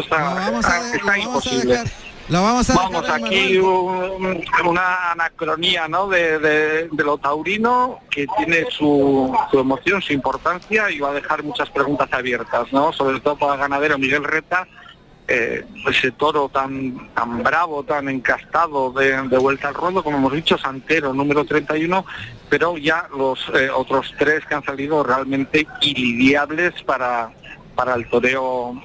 [0.00, 1.84] está, imposible.
[2.28, 6.08] Lo vamos a Vamos, aquí una anacronía ¿no?
[6.08, 11.42] de, de, lo taurino que tiene su, su, emoción, su importancia y va a dejar
[11.42, 12.94] muchas preguntas abiertas, ¿no?
[12.94, 14.66] sobre todo para el ganadero Miguel Reta,
[15.26, 20.58] eh, ese toro tan tan bravo, tan encastado de, vuelta al ruedo, como hemos dicho,
[20.58, 22.04] Santero, número 31,
[22.50, 27.30] pero ya los eh, otros tres que han salido realmente ilidiables para,
[27.74, 28.82] para el toreo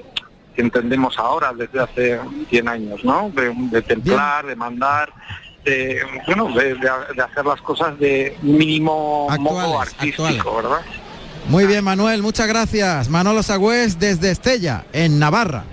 [0.61, 2.19] entendemos ahora desde hace
[2.49, 3.31] 100 años, ¿no?
[3.31, 5.11] De, templar, de mandar,
[5.63, 10.81] de, bueno, de, hacer las cosas de mínimo modo artístico, ¿verdad?
[11.47, 13.09] Muy bien, Manuel, muchas gracias.
[13.09, 15.63] Manolo Sagüez desde Estella, en Navarra.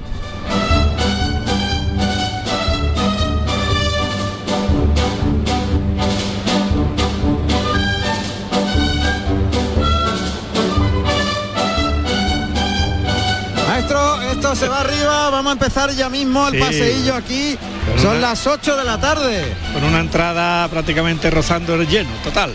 [15.30, 17.56] Vamos a empezar ya mismo el paseillo aquí.
[18.00, 19.44] Son las 8 de la tarde.
[19.72, 22.54] Con una entrada prácticamente rozando el lleno, total.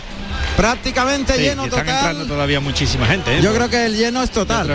[0.57, 1.95] Prácticamente lleno están total.
[1.95, 3.37] entrando todavía muchísima gente.
[3.37, 3.41] ¿eh?
[3.41, 4.69] Yo creo que el lleno es total.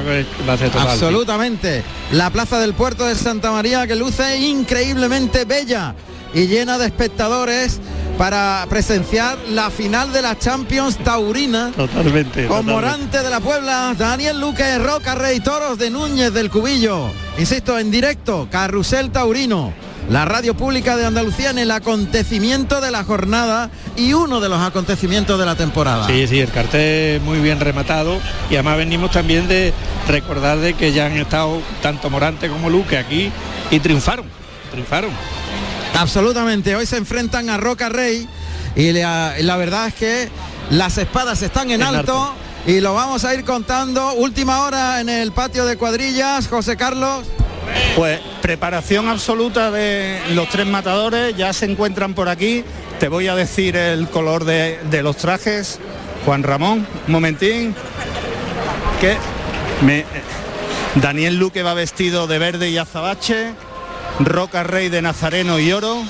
[0.78, 1.82] Absolutamente.
[2.12, 5.94] La plaza del puerto de Santa María que luce increíblemente bella
[6.34, 7.80] y llena de espectadores
[8.18, 11.72] para presenciar la final de la Champions Taurina.
[11.76, 12.46] Totalmente.
[12.46, 17.10] Con Morante de la Puebla, Daniel Luque, Roca Rey, Toros de Núñez del Cubillo.
[17.38, 19.72] Insisto, en directo, Carrusel Taurino.
[20.08, 24.60] La radio pública de Andalucía en el acontecimiento de la jornada y uno de los
[24.60, 26.06] acontecimientos de la temporada.
[26.06, 29.72] Sí, sí, el cartel muy bien rematado y además venimos también de
[30.06, 33.32] recordar de que ya han estado tanto Morante como Luque aquí
[33.72, 34.26] y triunfaron,
[34.70, 35.10] triunfaron.
[35.96, 38.28] Absolutamente, hoy se enfrentan a Roca Rey
[38.74, 40.28] y la, verdad es que
[40.70, 42.34] las espadas están en, alto,
[42.66, 44.12] y lo vamos a ir contando.
[44.12, 47.24] Última hora en el patio de cuadrillas, José Carlos.
[47.96, 52.62] Pues preparación absoluta de los tres matadores, ya se encuentran por aquí.
[53.00, 55.78] Te voy a decir el color de, los trajes.
[56.26, 57.74] Juan Ramón, un momentín.
[59.00, 59.16] Que
[59.82, 60.04] me,
[60.96, 63.54] Daniel Luque va vestido de verde y azabache.
[64.20, 66.02] Roca Rey de Nazareno y Oro.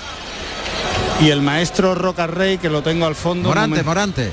[1.21, 3.49] Y el maestro Roca Rey, que lo tengo al fondo.
[3.49, 4.31] Morante, Morante.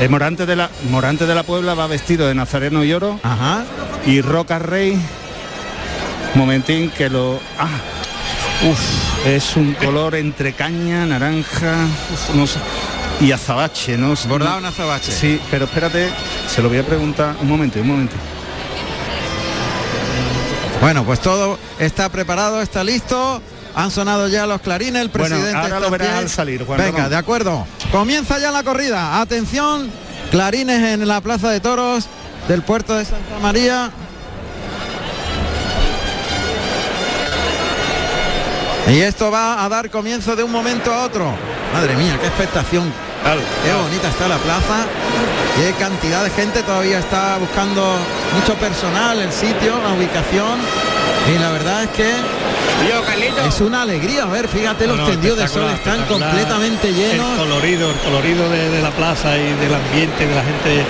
[0.00, 3.18] Eh, Morante, de la, Morante de la Puebla va vestido de Nazareno y Oro.
[3.22, 3.64] Ajá.
[4.04, 5.00] Y Roca Rey,
[6.34, 7.40] momentín que lo...
[7.58, 7.68] Ah,
[8.70, 11.86] uf, es un color entre caña, naranja,
[13.20, 14.14] y azabache, ¿no?
[14.28, 15.12] Bordado en azabache.
[15.12, 16.10] Sí, pero espérate,
[16.46, 17.34] se lo voy a preguntar.
[17.40, 18.16] Un momento, un momento.
[20.80, 23.40] Bueno, pues todo está preparado, está listo.
[23.74, 25.50] Han sonado ya los clarines, el presidente.
[25.50, 27.66] Bueno, ahora lo al salir, Venga, de acuerdo.
[27.92, 29.20] Comienza ya la corrida.
[29.20, 29.90] Atención,
[30.30, 32.06] clarines en la Plaza de Toros
[32.48, 33.90] del puerto de Santa María.
[38.88, 41.34] Y esto va a dar comienzo de un momento a otro.
[41.72, 43.05] Madre mía, qué expectación.
[43.34, 44.86] Qué bonita está la plaza.
[45.56, 47.96] Qué cantidad de gente todavía está buscando
[48.34, 50.58] mucho personal, el sitio, la ubicación.
[51.34, 52.10] Y la verdad es que
[53.48, 57.30] es una alegría a ver, fíjate los tendidos de sol están completamente llenos.
[57.32, 60.84] El colorido, el colorido de, la plaza y del ambiente de la gente,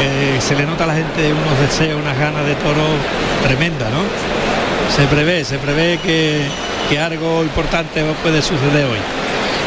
[0.00, 2.84] eh, se le nota a la gente unos deseos, unas ganas de toro
[3.42, 4.02] tremenda, ¿no?
[4.94, 6.42] Se prevé, se prevé que,
[6.88, 8.98] que algo importante puede suceder hoy.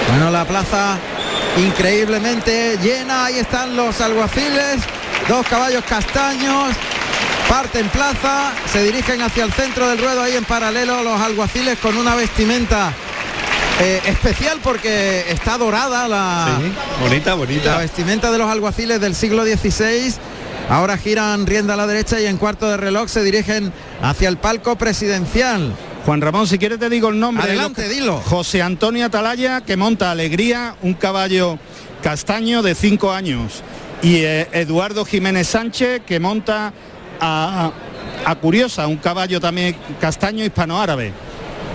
[0.10, 0.98] Bueno, la plaza
[1.58, 3.26] increíblemente llena.
[3.26, 4.82] Ahí están los alguaciles,
[5.28, 6.74] dos caballos castaños.
[7.50, 11.98] Parten plaza, se dirigen hacia el centro del ruedo ahí en paralelo los alguaciles con
[11.98, 12.94] una vestimenta
[13.82, 16.60] eh, especial porque está dorada la
[17.02, 17.72] bonita, bonita.
[17.72, 20.14] La vestimenta de los alguaciles del siglo XVI.
[20.70, 24.38] Ahora giran rienda a la derecha y en cuarto de reloj se dirigen hacia el
[24.38, 25.76] palco presidencial.
[26.06, 27.46] Juan Ramón, si quieres te digo el nombre.
[27.46, 28.18] Adelante, dilo.
[28.20, 31.58] José Antonio Atalaya, que monta Alegría, un caballo
[32.02, 33.64] castaño de cinco años.
[34.02, 36.74] Y eh, Eduardo Jiménez Sánchez, que monta
[37.22, 37.72] a,
[38.42, 41.14] Curiosa, un caballo también castaño hispanoárabe.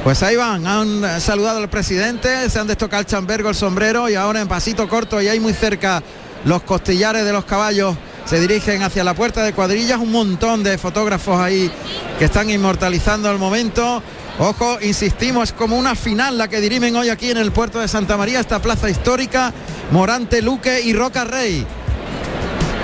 [0.04, 4.14] Pues ahí van, han saludado al presidente, se han destocado el chambergo, el sombrero y
[4.14, 6.02] ahora en pasito corto y ahí muy cerca
[6.44, 7.96] los costillares de los caballos
[8.28, 11.70] se dirigen hacia la puerta de cuadrillas, un montón de fotógrafos ahí
[12.18, 14.02] que están inmortalizando el momento.
[14.40, 17.88] Ojo, insistimos, es como una final la que dirimen hoy aquí en el puerto de
[17.88, 19.52] Santa María, esta plaza histórica,
[19.90, 21.66] Morante, Luque y Roca Rey.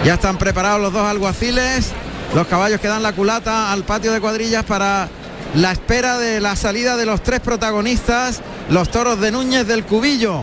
[0.04, 1.92] Ya están preparados los dos alguaciles,
[2.34, 5.08] los caballos que dan la culata al patio de cuadrillas para
[5.54, 10.42] la espera de la salida de los tres protagonistas, los toros de Núñez del Cubillo.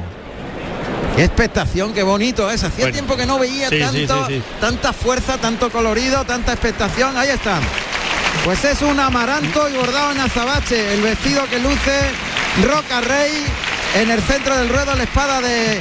[1.18, 2.64] Qué expectación, qué bonito es.
[2.64, 4.28] Hacía tiempo que no veía tanto,
[4.62, 7.18] tanta fuerza, tanto colorido, tanta expectación.
[7.18, 7.62] Ahí están.
[8.44, 12.00] Pues es un amaranto y bordado en azabache, el vestido que luce
[12.64, 13.32] Roca Rey
[13.96, 15.80] en el centro del ruedo, la espada de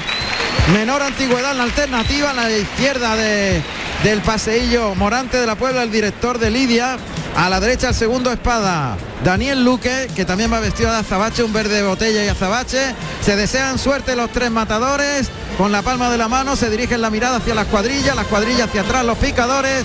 [0.75, 3.63] menor antigüedad, la alternativa, a la izquierda de,
[4.05, 6.99] del paseillo Morante de la Puebla, el director de Lidia,
[7.35, 11.55] a la derecha el segundo espada, Daniel Luque, que también va vestido de azabache, un
[11.55, 12.95] verde de botella y azabache.
[13.25, 15.31] Se desean suerte los tres matadores.
[15.57, 18.69] Con la palma de la mano se dirigen la mirada hacia las cuadrillas, las cuadrillas
[18.69, 19.85] hacia atrás, los picadores.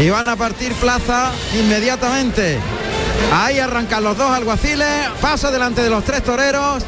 [0.00, 2.58] Y van a partir plaza inmediatamente.
[3.32, 4.86] Ahí arrancan los dos alguaciles.
[5.20, 6.84] Paso delante de los tres toreros.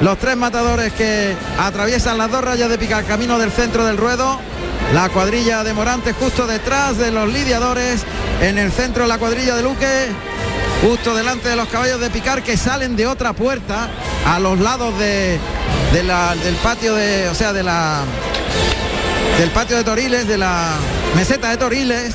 [0.00, 4.40] Los tres matadores que atraviesan las dos rayas de picar camino del centro del ruedo.
[4.92, 8.02] La cuadrilla de Morante justo detrás de los lidiadores.
[8.40, 10.08] En el centro la cuadrilla de Luque.
[10.82, 13.88] Justo delante de los caballos de picar que salen de otra puerta
[14.26, 15.38] a los lados de,
[15.92, 17.28] del patio de.
[17.28, 18.02] O sea, de la.
[19.38, 20.72] Del patio de Toriles, de la
[21.14, 22.14] meseta de Toriles.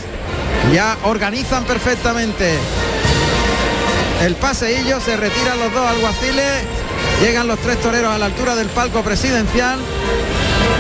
[0.74, 2.58] Ya organizan perfectamente.
[4.24, 6.64] El paseillo, se retiran los dos alguaciles,
[7.22, 9.80] llegan los tres toreros a la altura del palco presidencial,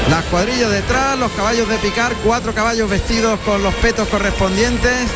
[0.10, 5.10] las cuadrillas detrás, los caballos de picar, cuatro caballos vestidos con los petos correspondientes,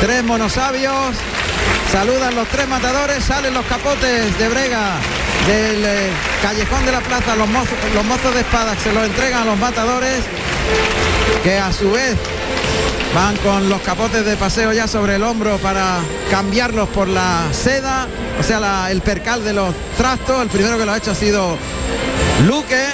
[0.00, 1.14] tres monosabios,
[1.92, 4.96] saludan los tres matadores, salen los capotes de brega
[5.46, 6.10] del eh,
[6.42, 9.58] callejón de la plaza, los mozos, los mozos de espadas se los entregan a los
[9.58, 10.24] matadores,
[11.44, 12.16] que a su vez
[13.14, 15.98] Van con los capotes de paseo ya sobre el hombro para
[16.30, 18.08] cambiarlos por la seda,
[18.40, 20.40] o sea, el percal de los trastos.
[20.40, 21.58] El primero que lo ha hecho ha sido
[22.46, 22.86] Luque.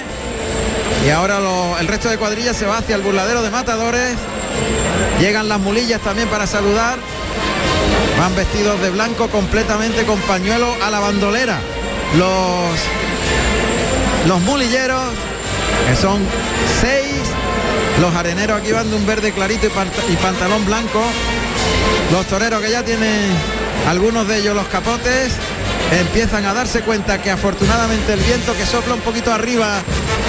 [1.06, 1.39] Y ahora
[1.79, 4.17] el resto de cuadrillas se va hacia el burladero de matadores.
[5.21, 6.99] Llegan las mulillas también para saludar.
[8.19, 11.61] Van vestidos de blanco completamente con pañuelo a la bandolera.
[12.17, 12.79] Los,
[14.27, 15.12] los mulilleros,
[15.89, 16.21] que son
[16.81, 17.28] seis
[18.00, 21.03] los areneros aquí van de un verde clarito y, pantalón blanco.
[22.12, 23.31] Los toreros que ya tienen
[23.89, 25.35] algunos de ellos los capotes
[25.99, 29.81] empiezan a darse cuenta que afortunadamente el viento que sopla un poquito arriba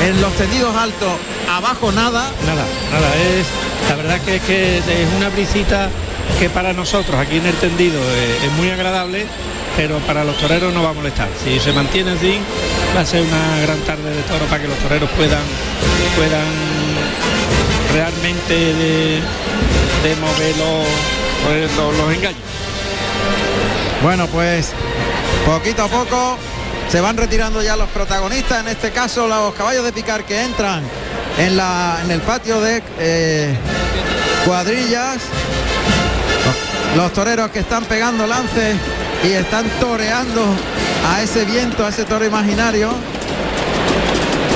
[0.06, 1.12] en los tendidos altos,
[1.50, 2.31] abajo nada.
[2.45, 3.45] Nada, nada, es
[3.89, 4.83] la verdad que es que es
[5.18, 5.89] una brisita
[6.39, 9.25] que para nosotros aquí en el tendido es, es muy agradable,
[9.75, 11.30] pero para los toreros no va a molestar.
[11.44, 12.39] Si se mantiene así,
[12.95, 15.44] va a ser una gran tarde de toro para que los toreros puedan
[16.16, 16.79] puedan
[17.94, 18.53] realmente
[20.03, 22.41] de, mover los, los, engaños.
[24.01, 24.71] Bueno, pues
[25.45, 26.38] poquito a poco
[26.89, 30.83] se van retirando ya los protagonistas, en este caso los caballos de picar que entran
[31.38, 33.56] en, la, en el patio de eh,
[34.45, 35.18] cuadrillas,
[36.95, 38.75] los toreros que están pegando lances
[39.24, 40.44] y están toreando
[41.07, 42.92] a ese viento, a ese toro imaginario.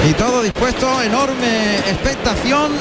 [0.10, 2.72] Y todo dispuesto, enorme expectación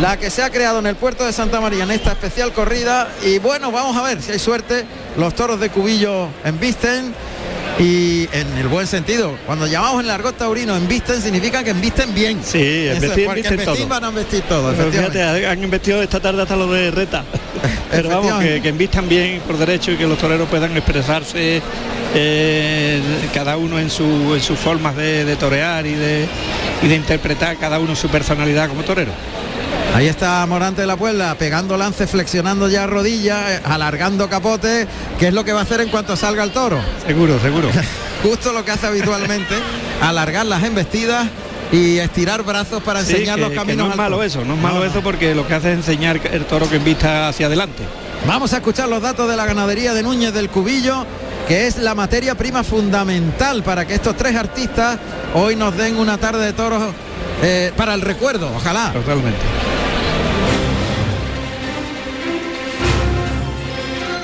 [0.00, 3.08] la que se ha creado en el puerto de Santa María en esta especial corrida.
[3.24, 4.84] Y bueno, vamos a ver si hay suerte.
[5.16, 7.14] Los toros de Cubillo embisten
[7.78, 9.36] y en el buen sentido.
[9.46, 12.40] Cuando llamamos en el argot taurino embisten significa que embisten bien.
[12.42, 12.88] Sí,
[13.64, 13.86] todo.
[13.88, 14.72] van a vestir todo.
[14.72, 17.24] fíjate, han investido esta tarde hasta los de reta.
[17.90, 21.60] Pero vamos, que, que embistan bien por derecho y que los toreros puedan expresarse
[22.14, 23.00] eh,
[23.32, 26.26] cada uno en, su, en sus formas de, torear y de,
[26.82, 29.12] y de interpretar cada uno su personalidad como torero.
[29.94, 34.86] Ahí está Morante de la Puebla pegando lance, flexionando ya rodillas, eh, alargando capote,
[35.18, 36.80] que es lo que va a hacer en cuanto salga el toro.
[37.06, 37.68] Seguro, seguro.
[38.22, 39.54] Justo lo que hace habitualmente,
[40.00, 41.28] alargar las embestidas
[41.70, 43.86] y estirar brazos para enseñar los caminos.
[43.86, 46.46] no es malo eso, no es malo eso porque lo que hace es enseñar el
[46.46, 47.82] toro que vista hacia adelante.
[48.26, 51.04] Vamos a escuchar los datos de la ganadería de Núñez del Cubillo,
[51.46, 54.98] que es la materia prima fundamental para que estos tres artistas
[55.34, 56.82] hoy nos den una tarde de toros
[57.42, 58.92] eh, para el recuerdo, ojalá.
[58.92, 59.40] Totalmente.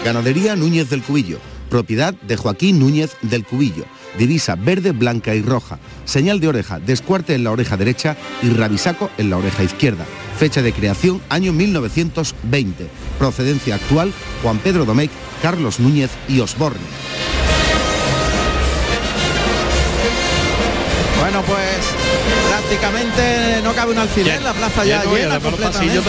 [0.04, 3.84] Ganadería Núñez del Cubillo, propiedad de Joaquín Núñez del Cubillo.
[4.16, 5.78] Divisa verde, blanca y roja.
[6.04, 10.06] Señal de oreja, descuarte en la oreja derecha y rabisaco en la oreja izquierda.
[10.38, 12.88] Fecha de creación año 1920.
[13.18, 15.10] Procedencia actual Juan Pedro Domecq,
[15.42, 16.80] Carlos Núñez y Osborne.
[21.20, 26.02] Bueno, pues prácticamente no cabe un alfiler, la plaza ya llena completamente.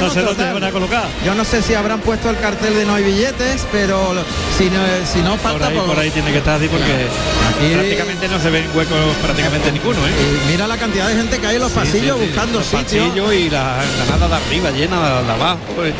[0.00, 1.04] no sé dónde van a colocar.
[1.24, 4.14] Yo no sé si habrán puesto el cartel de no hay billetes, pero
[4.56, 5.68] si no, si no falta...
[5.68, 7.08] Por ahí, por ahí tiene que estar así porque
[7.50, 9.98] aquí, prácticamente no se ven huecos prácticamente ninguno.
[10.06, 10.10] ¿eh?
[10.10, 13.32] Y mira la cantidad de gente que hay en los pasillos buscando los sitio.
[13.32, 15.84] y la, nada de arriba llena de abajo.
[15.84, 15.92] Eh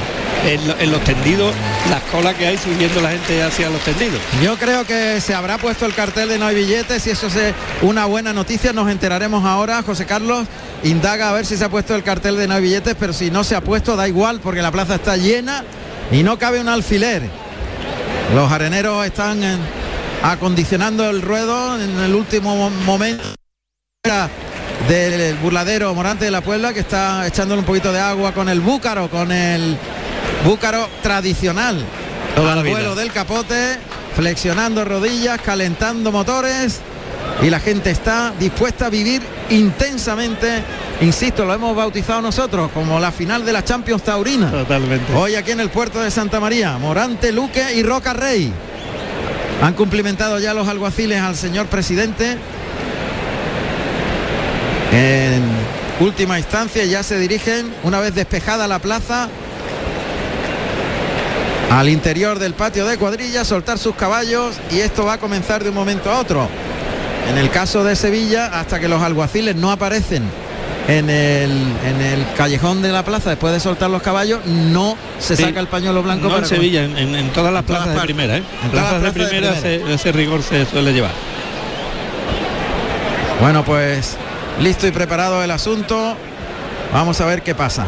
[0.45, 1.55] en, los tendidos,
[1.91, 4.21] las colas que hay subiendo la gente hacia los tendidos.
[4.43, 7.37] Yo creo que se habrá puesto el cartel de no hay billetes y eso es
[7.37, 9.83] eh, una buena noticia, nos enteraremos ahora.
[9.83, 10.47] José Carlos
[10.85, 13.31] indaga a ver si se ha puesto el cartel de no hay billetes, pero si
[13.31, 15.65] no se ha puesto da igual porque la plaza está llena
[16.11, 17.23] y no cabe un alfiler.
[18.35, 19.57] Los areneros están eh,
[20.23, 23.25] acondicionando el ruedo en el último momento
[24.89, 28.61] del burladero Morante de la Puebla que está echándole un poquito de agua con el
[28.61, 29.77] búcaro, con el
[30.45, 31.85] búcaro tradicional.
[32.37, 33.79] Al vuelo del capote,
[34.15, 36.81] flexionando rodillas, calentando motores
[37.41, 40.63] y la gente está dispuesta a vivir intensamente,
[41.01, 44.51] insisto, lo hemos bautizado nosotros como la final de la Champions Taurina.
[44.51, 45.15] Totalmente.
[45.15, 48.53] Hoy aquí en el puerto de Santa María, Morante, Luque y Roca Rey.
[49.63, 52.37] Han cumplimentado ya los alguaciles al señor presidente
[54.93, 55.43] en
[56.01, 59.29] última instancia ya se dirigen, una vez despejada la plaza,
[61.71, 65.71] al interior del patio de cuadrilla, soltar sus caballos y esto va a comenzar de
[65.71, 66.47] un momento a otro.
[67.29, 70.23] En el caso de Sevilla, hasta que los alguaciles no aparecen
[70.89, 71.51] en el,
[71.87, 75.69] en el callejón de la plaza después de soltar los caballos, no se saca el
[75.69, 76.29] pañuelo blanco.
[76.29, 78.43] No en Sevilla, en, todas las plazas de primera, ¿eh?
[78.65, 81.13] En plazas de primera, ese rigor se suele llevar.
[83.41, 84.17] Bueno, pues
[84.61, 86.17] listo y preparado el asunto.
[86.93, 87.87] Vamos a ver qué pasa.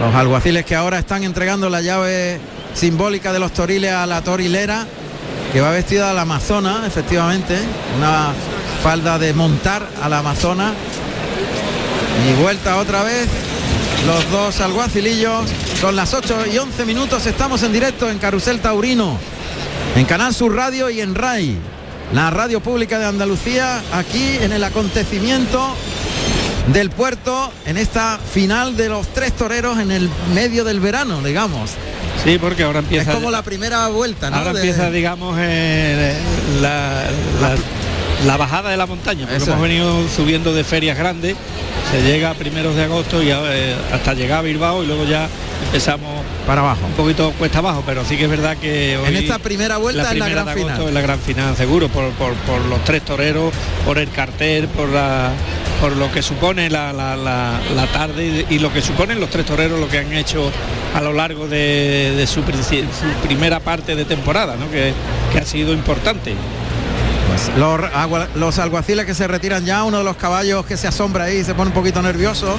[0.00, 2.38] Los alguaciles que ahora están entregando la llave
[2.74, 4.86] simbólica de los toriles a la torilera,
[5.52, 7.58] que va vestida a la amazona, efectivamente,
[7.96, 8.32] una
[8.82, 10.72] falda de montar a la amazona.
[12.28, 13.28] Y vuelta otra vez
[14.06, 15.48] los dos alguacilillos.
[15.80, 19.18] Son las 8 y 11 minutos, estamos en directo en Carusel Taurino,
[19.94, 21.58] en Canal Sur Radio y en RAI
[22.12, 25.74] la radio pública de Andalucía, aquí en el acontecimiento
[26.72, 31.72] del puerto, en esta final de los tres toreros en el medio del verano, digamos.
[32.26, 33.10] Sí, porque ahora empieza...
[33.10, 34.36] Es como la primera vuelta, ¿no?
[34.36, 36.16] Ahora empieza, digamos, eh,
[36.60, 37.04] la,
[37.40, 37.54] la,
[38.36, 41.36] bajada de la montaña, porque hemos venido subiendo de ferias grandes,
[41.90, 45.28] se llega a primeros de agosto y eh, hasta llegar a Bilbao y luego ya
[45.66, 46.86] empezamos para abajo.
[46.86, 50.10] Un poquito cuesta abajo, pero sí que es verdad que hoy, en esta primera vuelta
[50.10, 50.82] en la gran final.
[50.88, 52.04] Es la gran final, seguro, por,
[52.68, 53.52] los tres toreros,
[53.84, 55.32] por el cartel, por la
[55.80, 56.92] por lo que supone la,
[57.92, 60.50] tarde y, lo que suponen los tres toreros, lo que han hecho
[60.94, 62.42] a lo largo de, su,
[63.22, 64.70] primera parte de temporada, ¿no?
[64.70, 64.94] que,
[65.38, 66.32] ha sido importante.
[67.56, 67.80] Los,
[68.34, 71.54] los alguaciles que se retiran ya, uno de los caballos que se asombra ahí, se
[71.54, 72.58] pone un poquito nervioso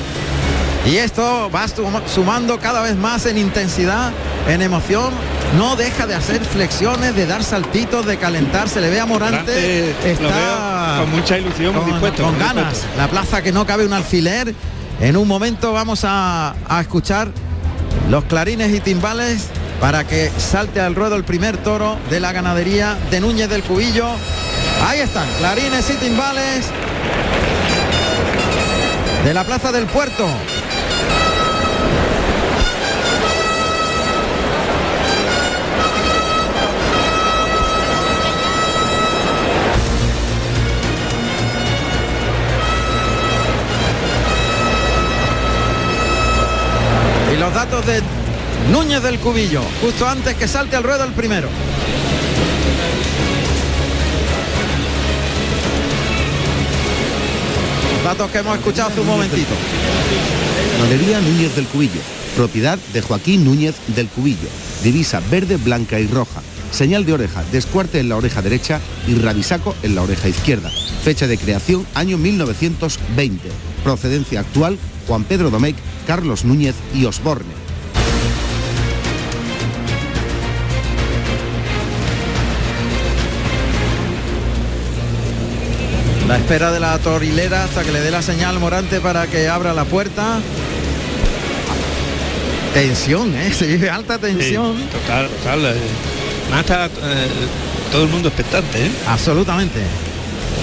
[0.88, 1.65] y esto va
[2.08, 4.12] sumando cada vez más en intensidad,
[4.48, 5.12] en emoción.
[5.58, 8.70] No deja de hacer flexiones, de dar saltitos, de calentar.
[8.70, 9.89] Se le ve a Morante.
[10.06, 12.86] está con mucha ilusión, con, dispuesto, con ganas.
[12.96, 14.56] La plaza que no cabe un alfiler.
[15.01, 17.27] En un momento vamos a, a escuchar
[18.10, 19.48] los clarines y timbales
[19.82, 24.08] para que salte al ruedo el primer toro de la ganadería de Núñez del Cubillo.
[24.86, 26.67] Ahí están, clarines y timbales
[29.24, 30.27] de la Plaza del Puerto.
[47.39, 48.01] los datos de
[48.72, 51.48] Núñez del Cubillo, justo antes que salte al ruedo el primero.
[58.08, 59.54] Datos que hemos escuchado hace un momentito.
[61.26, 62.00] Núñez del Cubillo,
[62.38, 64.48] propiedad de Joaquín Núñez del Cubillo,
[64.82, 69.76] divisa verde, blanca y roja, señal de oreja, descuarte en la oreja derecha y rabisaco
[69.84, 70.72] en la oreja izquierda.
[71.04, 73.50] Fecha de creación año 1920.
[73.84, 77.67] Procedencia actual Juan Pedro Domecq Carlos Núñez y Osborne.
[86.48, 89.84] Espera de la torilera hasta que le dé la señal Morante para que abra la
[89.84, 90.39] puerta.
[92.74, 93.51] Tensión, ¿eh?
[93.60, 94.77] Se vive alta tensión.
[94.88, 95.66] total, total.
[95.66, 95.77] Eh,
[96.58, 97.27] está eh,
[97.92, 98.89] todo el mundo expectante, ¿eh?
[99.10, 99.82] Absolutamente.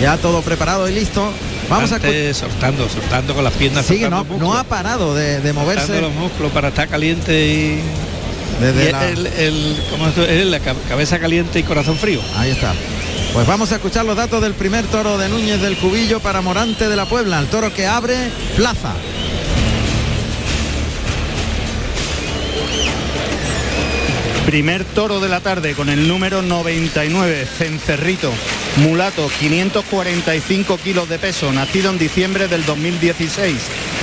[0.00, 1.31] Ya todo preparado y listo.
[1.69, 2.00] Vamos a
[2.33, 3.85] soltando, soltando con las piernas.
[3.85, 6.00] Sigue, no, ha parado de, moverse.
[6.00, 7.81] los músculos para estar caliente y.
[8.59, 9.07] Desde la...
[9.07, 12.23] El, la cabeza caliente y corazón frío.
[12.38, 12.73] Ahí está.
[13.35, 16.88] Pues vamos a escuchar los datos del primer toro de Núñez del Cubillo para Morante
[16.88, 18.95] de la Puebla, el toro que abre plaza.
[24.47, 28.33] Primer toro de la tarde con el número 99, Cencerrito,
[28.76, 33.57] mulato, 545 kilos de peso, nacido en diciembre del 2016,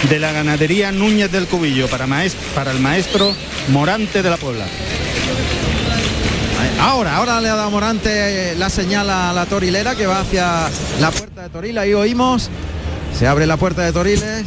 [0.10, 2.06] de la ganadería Núñez del Cubillo, para,
[2.54, 3.34] para el maestro
[3.70, 4.66] Morante de la Puebla.
[6.82, 10.68] Ahora, ahora le ha dado Morante la señal a la torilera que va hacia
[11.00, 11.78] la puerta de Toril.
[11.78, 12.50] Ahí oímos.
[13.18, 14.46] Se abre la puerta de Toriles.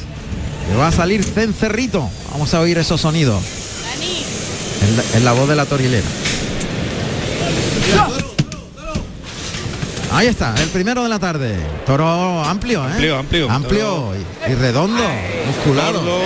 [0.72, 2.10] Y va a salir Cencerrito.
[2.32, 3.40] Vamos a oír esos sonidos.
[4.82, 6.06] En la, en la voz de la torilera.
[10.12, 11.56] Ahí está, el primero de la tarde.
[11.86, 12.92] Toro amplio, ¿eh?
[12.92, 13.50] Amplio, amplio.
[13.50, 15.02] Amplio y, y redondo,
[15.46, 16.00] musculado.
[16.00, 16.20] Gordo,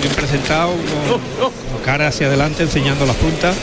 [0.00, 0.72] bien presentado,
[1.08, 3.56] con, con cara hacia adelante, enseñando las puntas.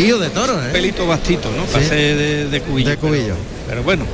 [0.00, 0.70] Tío de toro, ¿eh?
[0.72, 1.64] Pelito bastito, ¿no?
[1.66, 1.72] Sí.
[1.74, 2.88] Pase de, de cubillo.
[2.88, 3.34] De cubillo.
[3.34, 4.04] Pero, pero bueno,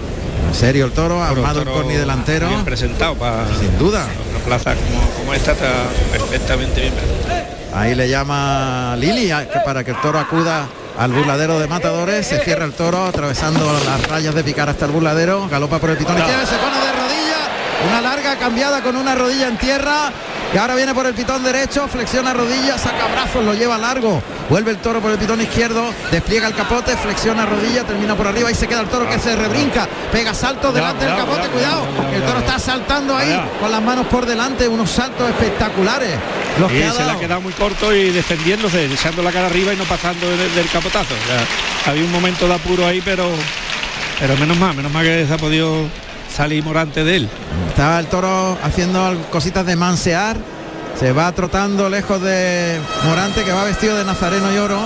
[0.48, 2.48] En serio el toro, armado toro corni delantero.
[2.48, 4.04] Bien presentado para Sin duda.
[4.30, 5.70] una plaza como, como esta está
[6.10, 7.46] perfectamente bien presentada.
[7.72, 10.66] Ahí le llama Lili a- que para que el toro acuda
[10.98, 12.26] al burladero de matadores.
[12.26, 15.46] Se cierra el toro atravesando las rayas de picar hasta el burladero.
[15.48, 17.48] Galopa por el pitón izquierdo, se pone de rodillas.
[17.88, 20.10] Una larga cambiada con una rodilla en tierra.
[20.56, 24.22] Y ahora viene por el pitón derecho, flexiona rodilla, saca brazos, lo lleva largo.
[24.48, 28.50] Vuelve el toro por el pitón izquierdo, despliega el capote, flexiona rodilla, termina por arriba
[28.50, 29.86] y se queda el toro que se rebrinca.
[30.10, 34.24] Pega salto delante del capote, cuidado, el toro está saltando ahí con las manos por
[34.24, 36.14] delante, unos saltos espectaculares.
[36.58, 37.20] Los que se le ha dado.
[37.20, 41.12] quedado muy corto y defendiéndose, echando la cara arriba y no pasando del, del capotazo.
[41.12, 41.26] O
[41.84, 43.30] sea, había un momento de apuro ahí, pero
[44.18, 45.86] pero menos mal, menos mal que se ha podido
[46.36, 47.28] salir Morante de él.
[47.68, 50.36] Está el toro haciendo cositas de mansear.
[50.98, 54.80] Se va trotando lejos de Morante que va vestido de nazareno y oro.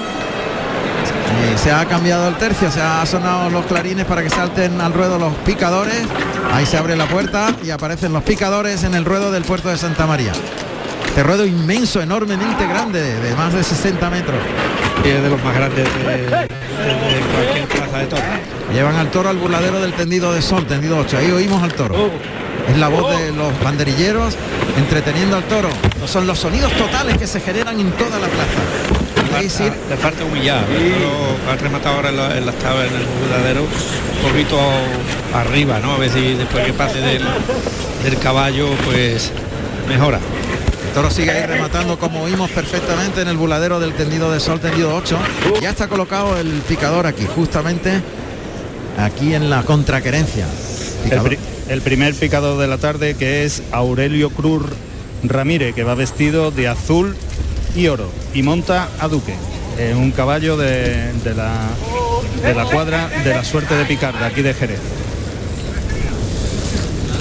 [1.54, 4.92] Y se ha cambiado el tercio, se ha sonado los clarines para que salten al
[4.92, 6.02] ruedo los picadores.
[6.52, 9.76] Ahí se abre la puerta y aparecen los picadores en el ruedo del puerto de
[9.78, 10.32] Santa María.
[11.06, 14.38] Este ruedo inmenso, enormemente grande, de más de 60 metros.
[15.04, 18.24] Y es de los más grandes de, de- de cualquier plaza de toros.
[18.72, 21.18] Llevan al toro al burladero del tendido de sol, tendido 8.
[21.18, 22.10] Ahí oímos al toro.
[22.68, 24.36] Es la voz de los banderilleros
[24.78, 25.68] entreteniendo al toro.
[26.06, 29.36] Son los sonidos totales que se generan en toda la plaza.
[29.36, 30.64] Ahí sí, De parte humillada.
[30.68, 34.58] Pero ha rematado ahora en la, en la tabla, en el jugadero, un poquito
[35.34, 35.94] arriba, ¿no?
[35.94, 37.24] A ver si después que pase del,
[38.04, 39.32] del caballo, pues
[39.88, 40.18] mejora.
[40.18, 44.60] el toro sigue ahí rematando como oímos perfectamente en el burladero del tendido de sol,
[44.60, 45.18] tendido 8.
[45.60, 48.00] Ya está colocado el picador aquí, justamente
[49.04, 50.46] aquí en la contraquerencia.
[51.04, 51.28] El, Picador.
[51.28, 54.62] pri- el primer picador de la tarde que es Aurelio Cruz
[55.22, 57.16] Ramírez, que va vestido de azul
[57.74, 59.34] y oro y monta a Duque,
[59.78, 61.52] eh, un caballo de, de la,
[62.42, 64.80] de la cuadra de la suerte de picar, de aquí de Jerez.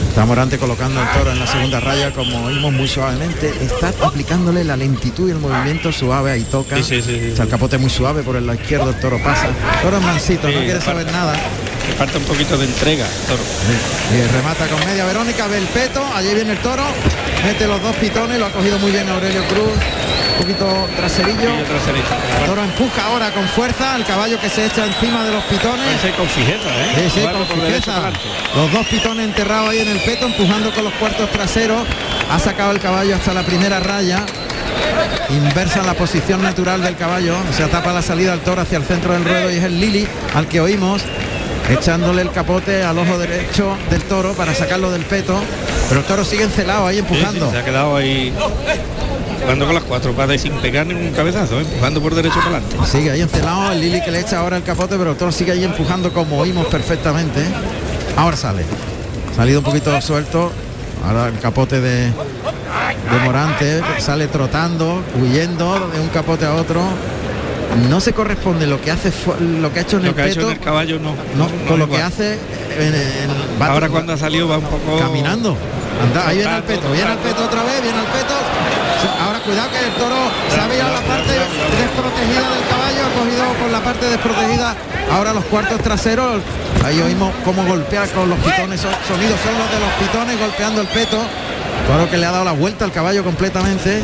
[0.09, 3.53] Está Morante colocando el toro en la segunda raya, como oímos muy suavemente.
[3.61, 6.75] Está aplicándole la lentitud y el movimiento suave, ahí toca.
[6.77, 7.25] Sí, sí, sí, sí.
[7.27, 9.47] Está el capote muy suave por el lado izquierdo, el toro pasa.
[9.81, 11.35] Toro es mansito, no quiere saber nada.
[11.89, 13.41] Le falta un poquito de entrega, toro.
[14.13, 16.83] Y remata con media Verónica, ve el peto, allí viene el toro,
[17.43, 19.73] mete los dos pitones, lo ha cogido muy bien Aurelio Cruz,
[20.37, 21.49] un poquito traserillo.
[21.49, 25.85] El toro empuja ahora con fuerza al caballo que se echa encima de los pitones.
[25.85, 27.33] Parece con fijeza, ¿eh?
[27.33, 28.11] Con fijeza.
[28.55, 31.87] Los dos pitones enterrados ahí en el peto, empujando con los cuartos traseros.
[32.29, 34.25] Ha sacado el caballo hasta la primera raya.
[35.29, 37.35] Inversa la posición natural del caballo.
[37.51, 40.07] Se tapa la salida al toro hacia el centro del ruedo y es el Lili
[40.35, 41.01] al que oímos
[41.69, 45.39] echándole el capote al ojo derecho del toro para sacarlo del peto.
[45.87, 47.51] Pero el toro sigue encelado ahí Sí, sí, empujando.
[47.51, 48.33] se ha quedado ahí
[49.41, 51.61] jugando con las cuatro patas y sin pegar ningún cabezazo, ¿eh?
[51.63, 52.75] empujando por derecho para adelante.
[52.85, 55.51] Sigue ahí encelado el Lili que le echa ahora el capote, pero el toro sigue
[55.53, 57.41] ahí empujando como oímos perfectamente.
[58.15, 58.63] Ahora sale.
[59.35, 60.51] Salido un poquito suelto.
[61.07, 66.81] Ahora el capote de, de Morante sale trotando, huyendo de un capote a otro.
[67.89, 69.11] No se corresponde lo que hace
[69.61, 71.11] lo que ha hecho en Lo el que ha hecho peto en el caballo no.
[71.35, 71.99] no, no con lo igual.
[72.01, 72.33] que hace
[72.79, 75.55] en, en- va- Ahora cuando ha salido va un poco caminando.
[76.01, 78.33] Anda, ahí viene el peto, viene el peto otra vez, viene el peto.
[79.25, 80.15] Ahora cuidado que el toro
[80.49, 84.75] se ha a la parte desprotegida del caballo, ha cogido por la parte desprotegida.
[85.11, 86.41] Ahora los cuartos traseros,
[86.85, 90.81] ahí oímos cómo golpea con los pitones, son- sonidos son los de los pitones golpeando
[90.81, 91.17] el peto.
[91.87, 94.01] Toro que le ha dado la vuelta al caballo completamente.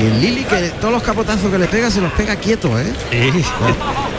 [0.00, 2.92] Y el Lili que todos los capotazos que le pega se los pega quieto, ¿eh?
[3.10, 3.44] Sí.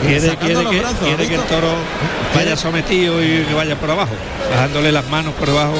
[0.02, 1.68] quiere, sacando quiere los que, brazos, quiere que el toro
[2.34, 4.12] vaya sometido y que vaya por abajo,
[4.50, 5.74] bajándole las manos por abajo.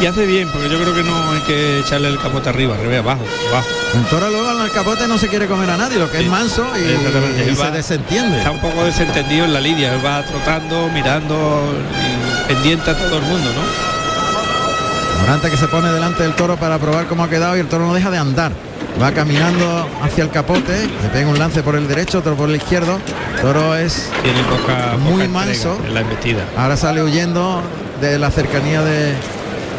[0.00, 2.82] Y hace bien, porque yo creo que no hay que echarle el capote arriba, al
[2.82, 3.66] revés, abajo, abajo.
[3.94, 6.66] El toro luego el capote no se quiere comer a nadie, lo que es manso
[6.76, 8.38] y, él se va- desentiende.
[8.38, 11.72] Está un poco desentendido en la lidia, él va trotando, mirando
[12.44, 15.20] y pendiente a todo el mundo, ¿no?
[15.22, 17.86] Morante que se pone delante del toro para probar cómo ha quedado y el toro
[17.86, 18.52] no deja de andar.
[19.00, 22.56] Va caminando hacia el capote, le pega un lance por el derecho, otro por el
[22.56, 22.98] izquierdo.
[23.42, 25.78] Toro es Tiene poca, Muy poca manso.
[25.86, 26.44] en la embestida.
[26.56, 27.60] ahora sale huyendo
[28.00, 29.12] de la cercanía de,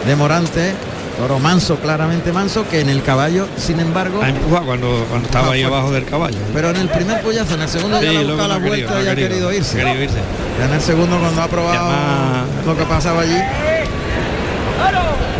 [0.06, 0.74] de Morante.
[1.18, 4.22] Toro manso, claramente manso, que en el caballo, sin embargo...
[4.22, 6.38] Ha empujado cuando, cuando estaba ahí abajo del caballo.
[6.54, 9.08] Pero en el primer puyazo, en el segundo ya le ha la vuelta querido, y
[9.08, 9.82] ha querido, querido irse.
[9.82, 10.18] ha querido irse.
[10.60, 13.34] Ya en el segundo cuando ha probado Llama- lo que pasaba allí.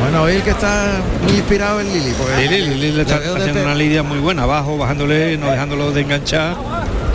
[0.02, 2.14] Bueno, hoy el que está muy inspirado es Lili.
[2.18, 6.02] porque Lili, Lili le está haciendo una lidia muy buena, abajo, bajándole, no dejándolo de
[6.02, 6.56] enganchar,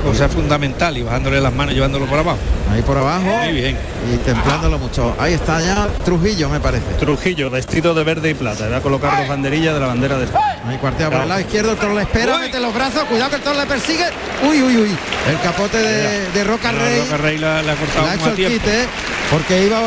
[0.04, 2.38] cosa fundamental, y bajándole las manos, llevándolo por abajo.
[2.72, 3.24] Ahí por abajo.
[3.24, 3.76] Muy bien.
[4.12, 5.14] Y templándolo mucho.
[5.18, 6.94] Ahí está ya Trujillo, me parece.
[6.98, 8.68] Trujillo, vestido de verde y plata.
[8.68, 10.26] Va a colocar dos banderillas de la bandera de
[10.66, 13.36] Ahí cuartea por el lado izquierdo, el toro le espera, mete los brazos, cuidado que
[13.36, 14.04] el toro le persigue.
[14.48, 14.96] Uy, uy, uy.
[15.28, 18.22] El capote de, de Roca Rey Roca Rey la, la ha cortado le ha como
[18.22, 18.64] hecho a el tiempo.
[18.64, 18.86] quite
[19.30, 19.78] porque iba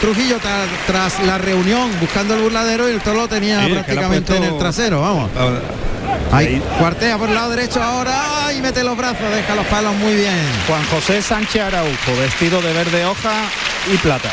[0.00, 4.32] Trujillo tra- tras la reunión buscando el burladero y el toro lo tenía Sí, prácticamente
[4.32, 5.30] puesto- en el trasero, vamos.
[6.32, 10.14] Ahí cuartea por el lado derecho ahora y mete los brazos, deja los palos muy
[10.14, 10.34] bien.
[10.66, 13.32] Juan José Sánchez Araujo, vestido de verde hoja
[13.92, 14.30] y plata.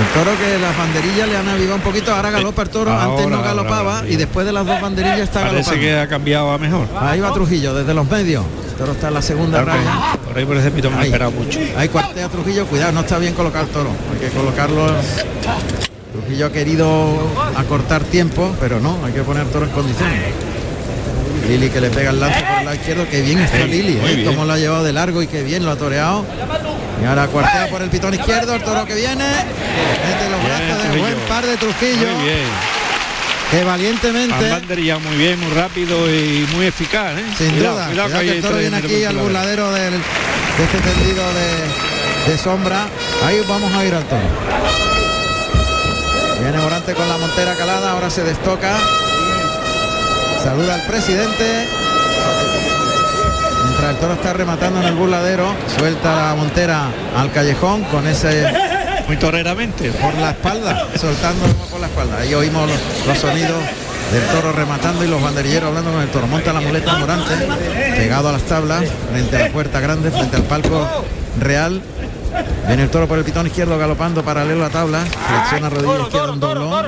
[0.00, 3.28] El toro que las banderillas le han avivado un poquito, ahora galopa el toro, antes
[3.28, 5.80] no Eh, galopaba ahora, y después de las dos banderillas está Parece galopando.
[5.80, 6.88] que ha cambiado a mejor.
[7.00, 8.44] Ahí va Trujillo desde los medios.
[8.70, 10.18] El toro está en la segunda Claro raya.
[10.34, 11.60] Por ahí por ese pito me ha esperado mucho.
[11.76, 13.90] Ahí cuartea Trujillo, cuidado, no está bien colocar el toro.
[14.12, 14.88] Hay que colocarlo.
[16.10, 20.18] Trujillo ha querido acortar tiempo, pero no, hay que poner toro en condiciones.
[21.46, 24.14] Lili que le pega el lance por el lado izquierdo, que bien está Lili, ¿eh?
[24.16, 24.26] bien.
[24.26, 26.24] cómo lo ha llevado de largo y que bien lo ha toreado.
[27.00, 30.98] Y ahora cuartea por el pitón izquierdo, el toro que viene, mete los brazos de
[30.98, 32.73] buen par de Trujillo, Muy bien.
[33.58, 37.16] Que valientemente, banderillado muy bien, muy rápido y muy eficaz.
[37.18, 37.24] ¿eh?
[37.38, 39.92] sin Cuidado, duda, cuidado cuidado que hay el toro viene aquí al la burladero del-
[39.92, 42.86] de este tendido de, de sombra.
[43.24, 44.22] Ahí vamos a ir al toro.
[46.42, 48.76] Viene Morante con la montera calada, ahora se destoca.
[50.42, 51.66] Saluda al presidente.
[53.64, 58.46] Mientras el toro está rematando en el burladero, suelta la montera al callejón con ese
[59.06, 59.90] Muy toreramente.
[59.92, 62.18] por la espalda, soltando por la espalda.
[62.18, 63.62] Ahí oímos los, los sonidos
[64.12, 66.26] del toro rematando y los banderilleros hablando con el toro.
[66.26, 67.34] Monta la muleta Morante,
[67.96, 70.86] pegado a las tablas, frente a la puerta grande, frente al palco
[71.40, 71.82] real.
[72.66, 76.40] Viene el toro por el pitón izquierdo galopando paralelo a tablas, flexiona rodilla izquierda un
[76.40, 76.86] doblón.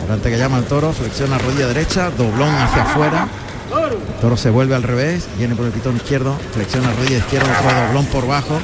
[0.00, 3.28] Morante que llama al toro, flexiona rodilla derecha, doblón hacia afuera.
[3.70, 7.86] El toro se vuelve al revés, viene por el pitón izquierdo, flexiona rodilla izquierda, otro
[7.86, 8.58] doblón por bajo.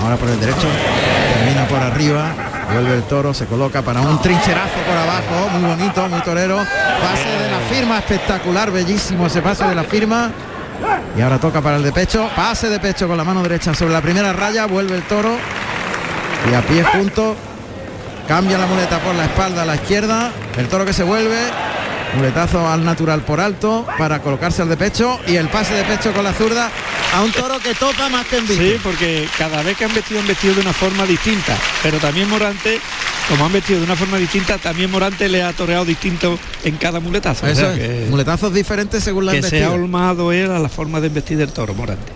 [0.00, 0.66] Ahora por el derecho,
[1.68, 2.32] por arriba,
[2.72, 6.56] vuelve el toro, se coloca para un trincherazo por abajo, muy bonito, muy torero.
[6.56, 10.30] Pase de la firma, espectacular, bellísimo ese pase de la firma.
[11.16, 13.92] Y ahora toca para el de pecho, pase de pecho con la mano derecha sobre
[13.92, 15.36] la primera raya, vuelve el toro.
[16.50, 17.36] Y a pie junto,
[18.26, 21.38] cambia la muleta por la espalda a la izquierda, el toro que se vuelve,
[22.16, 25.20] muletazo al natural por alto para colocarse al de pecho.
[25.26, 26.70] Y el pase de pecho con la zurda
[27.12, 28.60] a un toro que toca más que en bici.
[28.72, 32.28] Sí, porque cada vez que han vestido han vestido de una forma distinta, pero también
[32.28, 32.80] Morante,
[33.28, 37.00] como han vestido de una forma distinta, también Morante le ha toreado distinto en cada
[37.00, 37.44] muletazo.
[37.46, 40.58] O Eso sea es, que, muletazos diferentes según la que se ha olmado él a
[40.58, 42.10] la forma de embestir del toro, Morante.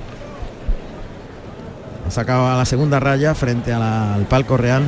[2.06, 4.84] Ha sacado a la segunda raya frente a la- al palco real.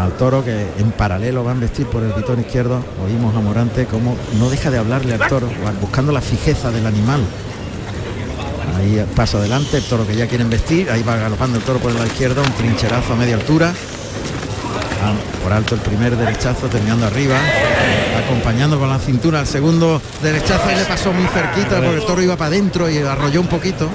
[0.00, 2.82] Al toro que en paralelo va a vestir por el pitón izquierdo.
[3.04, 5.48] Oímos a Morante como no deja de hablarle al toro,
[5.80, 7.20] buscando la fijeza del animal.
[8.78, 11.90] Ahí paso adelante, el toro que ya quieren vestir, ahí va galopando el toro por
[11.90, 13.74] el lado izquierdo, un trincherazo a media altura.
[15.02, 17.36] Ah, por alto el primer derechazo terminando arriba,
[18.24, 22.22] acompañando con la cintura el segundo derechazo y le pasó muy cerquita porque el toro
[22.22, 23.88] iba para adentro y arrolló un poquito.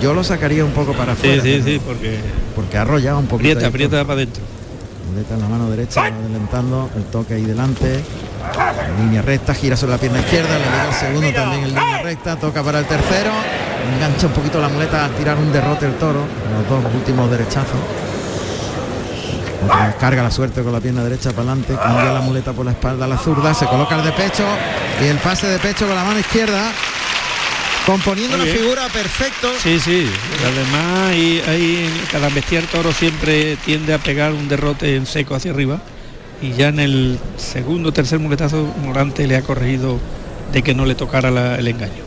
[0.00, 1.42] Yo lo sacaría un poco para Sí, afuera.
[1.42, 2.18] sí, sí, porque
[2.54, 3.50] Porque arrolla un poquito.
[3.50, 4.42] aprieta, aprieta para adentro.
[5.10, 8.02] Muleta en la mano derecha, adelantando, el toque ahí delante.
[9.00, 12.36] Línea recta, gira sobre la pierna izquierda, le llega el segundo también en línea recta,
[12.36, 13.30] toca para el tercero,
[13.94, 17.78] engancha un poquito la muleta al tirar un derrote el toro, los dos últimos derechazos.
[19.98, 23.04] Carga la suerte con la pierna derecha para adelante, cambia la muleta por la espalda
[23.04, 24.44] a la zurda, se coloca el de pecho
[25.02, 26.70] y el pase de pecho con la mano izquierda,
[27.92, 29.48] componiendo una figura perfecto.
[29.62, 30.04] Sí, sí.
[30.06, 35.34] Y además ahí, ahí cada embestir toro siempre tiende a pegar un derrote en seco
[35.34, 35.80] hacia arriba.
[36.40, 39.98] Y ya en el segundo tercer muletazo Morante le ha corregido
[40.52, 42.04] de que no le tocara la- el engaño.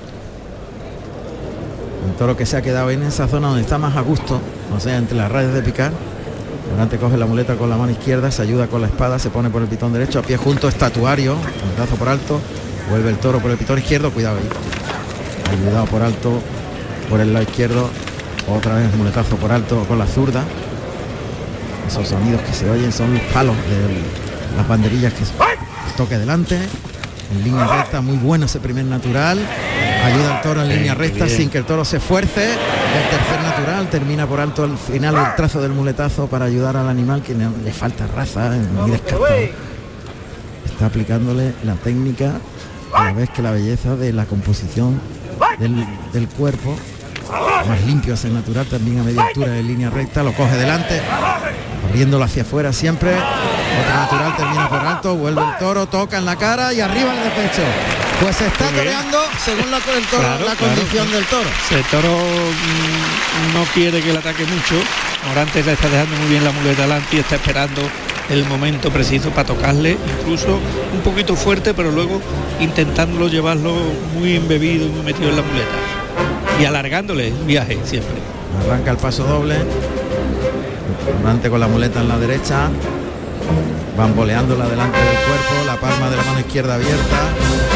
[2.05, 4.39] Un toro que se ha quedado en esa zona donde está más a gusto,
[4.75, 5.91] o sea, entre las rayas de picar.
[6.71, 9.49] Morante coge la muleta con la mano izquierda, se ayuda con la espada, se pone
[9.49, 12.39] por el pitón derecho, a pie junto, estatuario, muletazo por alto,
[12.89, 14.47] vuelve el toro por el pitón izquierdo, cuidado ahí.
[15.51, 16.41] Ayudado por alto,
[17.09, 17.89] por el lado izquierdo,
[18.47, 20.43] otra vez muletazo por alto con la zurda.
[21.87, 25.23] Esos sonidos que se oyen son los palos de las banderillas que
[25.97, 26.57] toque delante.
[27.33, 29.39] En línea recta, muy bueno ese primer natural.
[30.03, 32.43] Ayuda al toro en línea recta sin que el toro se esfuerce.
[32.51, 36.89] el tercer natural, termina por alto al final el trazo del muletazo para ayudar al
[36.89, 39.25] animal que no- le falta raza, muy descartado.
[40.65, 42.33] Está aplicándole la técnica
[42.93, 44.99] a la vez que la belleza de la composición
[45.61, 46.77] del, del cuerpo.
[47.67, 51.01] Más limpio hacia el natural, también a media altura en línea recta, lo coge delante,
[51.87, 53.11] corriéndolo hacia afuera siempre.
[53.15, 57.23] Otro natural termina por alto, vuelve el toro, toca en la cara y arriba el
[57.23, 57.61] de pecho.
[58.21, 60.75] Pues se está toreando según la, el toro- Claro, la claro.
[60.75, 61.49] condición del toro.
[61.71, 64.75] El toro mm, no quiere que le ataque mucho.
[65.27, 67.81] Morante le está dejando muy bien la muleta delante y está esperando
[68.31, 70.59] el momento preciso para tocarle, incluso
[70.93, 72.21] un poquito fuerte, pero luego
[72.59, 73.75] intentándolo llevarlo
[74.17, 75.69] muy embebido muy metido en la muleta.
[76.59, 78.15] Y alargándole el viaje siempre.
[78.65, 79.55] Arranca el paso doble.
[81.21, 82.69] Morante con la muleta en la derecha.
[83.97, 87.19] Bamboleándola delante del cuerpo, la palma de la mano izquierda abierta.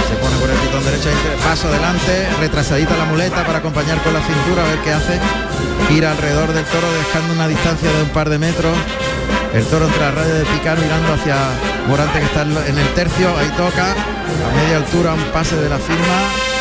[0.07, 4.13] Se pone por el pitón derecho, ahí, paso adelante, retrasadita la muleta para acompañar con
[4.13, 5.19] la cintura, a ver qué hace.
[5.89, 8.73] Gira alrededor del toro dejando una distancia de un par de metros.
[9.53, 11.36] El toro entre la raya de picar mirando hacia
[11.88, 15.77] Morante que está en el tercio, ahí toca, a media altura un pase de la
[15.77, 16.17] firma,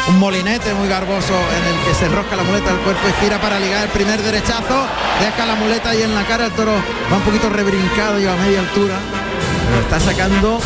[0.09, 3.40] un molinete muy garboso en el que se enrosca la muleta al cuerpo y gira
[3.40, 4.87] para ligar el primer derechazo,
[5.20, 6.73] deja la muleta ahí en la cara, el toro
[7.12, 8.94] va un poquito rebrincado y a media altura,
[9.70, 10.61] pero está sacando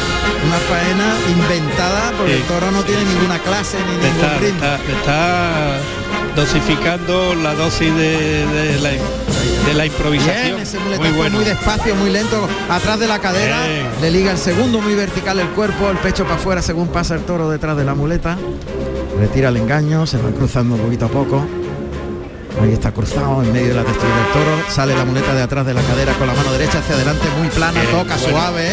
[0.45, 2.41] una faena inventada porque Sí.
[2.41, 4.67] el toro no tiene ninguna clase ni ningún ritmo.
[4.99, 5.79] está
[6.37, 10.45] dosificando la dosis de, de la, de la improvisación.
[10.57, 11.41] Bien, ese muy muy, bueno.
[11.41, 13.87] despacio, muy lento, atrás de la cadera, Bien.
[14.01, 17.23] le liga el segundo muy vertical el cuerpo, el pecho para afuera según pasa el
[17.23, 18.37] toro detrás de la muleta,
[19.19, 21.45] retira el engaño, se va cruzando poquito a poco.
[22.61, 25.65] Ahí está cruzado en medio de la textura del toro, sale la muleta de atrás
[25.65, 28.29] de la cadera con la mano derecha hacia adelante, muy plana, Bien, toca bueno.
[28.31, 28.71] suave,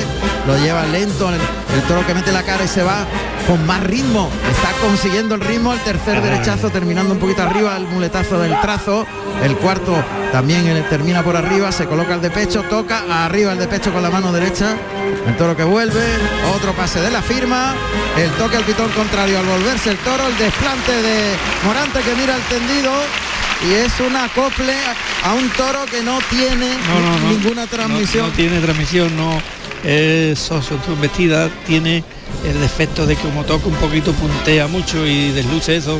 [0.47, 3.05] lo lleva lento, el, el toro que mete la cara y se va
[3.47, 7.85] con más ritmo, está consiguiendo el ritmo, el tercer derechazo terminando un poquito arriba, el
[7.85, 9.05] muletazo del trazo,
[9.43, 9.93] el cuarto
[10.31, 13.93] también el- termina por arriba, se coloca el de pecho, toca arriba el de pecho
[13.93, 14.73] con la mano derecha,
[15.27, 16.01] el toro que vuelve,
[16.55, 17.75] otro pase de la firma,
[18.17, 22.35] el toque al pitón contrario al volverse el toro, el desplante de Morante que mira
[22.35, 22.91] el tendido
[23.69, 24.73] y es un acople
[25.23, 27.29] a un toro que no tiene No, no, no.
[27.29, 28.27] ninguna transmisión.
[28.27, 29.39] No, tiene transmisión, no
[29.85, 30.49] es
[30.99, 32.03] vestida tiene
[32.43, 35.99] el defecto de que como toca un poquito puntea mucho y desluce eso,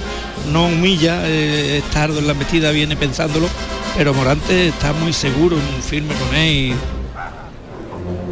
[0.51, 3.47] no humilla, eh, es tardo en la embestida, viene pensándolo,
[3.95, 6.75] pero Morante está muy seguro, muy firme con él y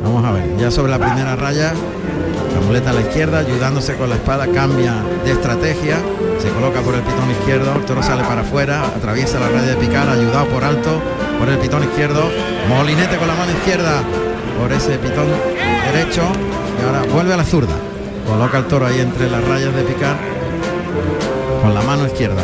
[0.04, 1.74] Vamos a ver, ya sobre la primera raya,
[2.54, 5.98] la muleta a la izquierda, ayudándose con la espada, cambia de estrategia,
[6.44, 9.76] se coloca por el pitón izquierdo, el toro sale para afuera, atraviesa la raya de
[9.78, 11.02] picar, ayudado por alto
[11.40, 12.30] por el pitón izquierdo,
[12.68, 14.04] molinete con la mano izquierda
[14.60, 15.28] por ese pitón
[15.90, 16.22] derecho
[16.78, 17.74] y ahora vuelve a la zurda,
[18.28, 20.18] coloca el toro ahí entre las rayas de picar
[21.62, 22.42] con la mano izquierda.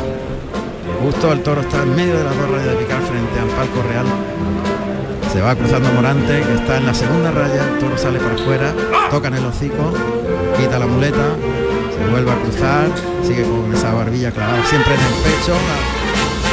[1.03, 3.83] Justo el toro está en medio de las dos rayas de picar frente al palco
[3.85, 4.05] real.
[5.33, 8.73] Se va cruzando Morante, que está en la segunda raya, el toro sale para afuera,
[9.12, 9.91] toca en el hocico,
[10.57, 11.35] quita la muleta,
[12.09, 12.87] vuelve a cruzar,
[13.25, 15.53] sigue con esa barbilla clavada siempre en el pecho.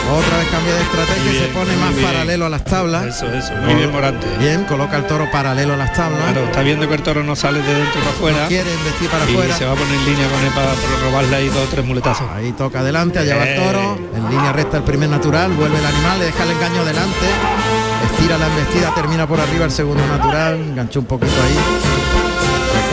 [0.08, 2.06] Otra vez cambia de estrategia y se pone más bien.
[2.06, 3.06] paralelo a las tablas.
[3.06, 4.24] eso, eso, muy bien Morante.
[4.38, 6.20] Bien, coloca el toro paralelo a las tablas.
[6.30, 9.24] Claro, está viendo que el toro no sale de dentro para afuera Quiere investir para
[9.28, 9.56] y afuera.
[9.56, 11.84] se va a poner en línea con él para, para robarle ahí dos o tres
[11.84, 12.24] muletazos.
[12.36, 13.64] Ahí toca adelante, allá va el Eh.
[13.66, 17.26] toro, en línea recta el primer natural, vuelve el animal, le deja el engaño adelante,
[18.12, 22.15] estira la embestida, termina por arriba el segundo natural, enganchó un poquito ahí,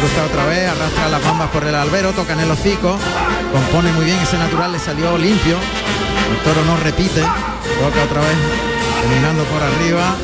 [0.04, 2.98] cruza otra vez, arrastra las bambas por el albero, toca en el hocico,
[3.54, 8.38] compone muy bien, ese natural le salió limpio, el toro no repite, toca otra vez,
[9.02, 10.16] terminando por arriba,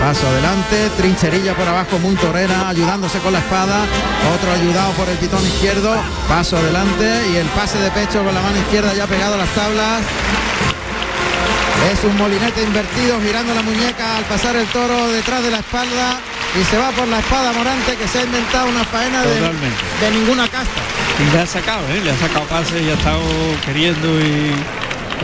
[0.00, 3.84] Paso adelante, trincherilla por abajo, muy torera, ayudándose con la espada,
[4.34, 5.94] otro ayudado por el pitón izquierdo,
[6.28, 9.48] paso adelante y el pase de pecho con la mano izquierda ya pegado a las
[9.50, 10.02] tablas.
[11.90, 16.20] Es un molinete invertido girando la muñeca al pasar el toro detrás de la espalda
[16.60, 20.48] y se va por la espada Morante que se ha inventado una faena de, ninguna
[20.48, 20.80] casta.
[21.18, 22.00] Y le ha sacado, ¿eh?
[22.02, 23.20] le ha sacado pase y ha estado
[23.64, 24.54] queriendo y,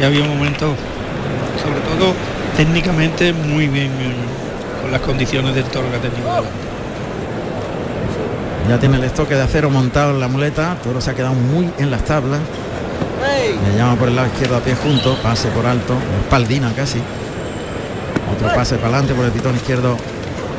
[0.01, 0.77] y había momentos,
[1.63, 2.15] sobre todo
[2.57, 3.91] técnicamente muy bien
[4.83, 6.29] con las condiciones del toro que ha tenido.
[6.29, 6.51] delante.
[8.69, 11.35] Ya tiene el estoque de acero montado en la muleta, el toro se ha quedado
[11.35, 12.41] muy en las tablas.
[13.67, 16.99] Le llama por el lado izquierdo a pie junto, pase por alto, espaldina casi.
[18.35, 19.97] Otro pase para adelante por el pitón izquierdo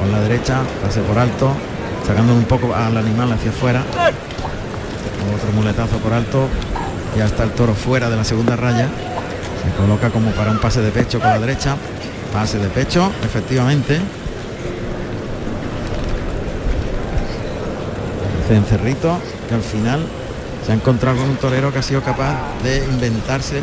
[0.01, 1.51] con la derecha, pase por alto,
[2.07, 3.83] sacando un poco al animal hacia afuera.
[5.35, 6.47] Otro muletazo por alto,
[7.15, 8.89] ya está el toro fuera de la segunda raya.
[9.63, 11.75] Se coloca como para un pase de pecho con la derecha.
[12.33, 13.99] Pase de pecho, efectivamente.
[18.43, 20.01] Ese encerrito que al final
[20.65, 23.61] se ha encontrado con un torero que ha sido capaz de inventarse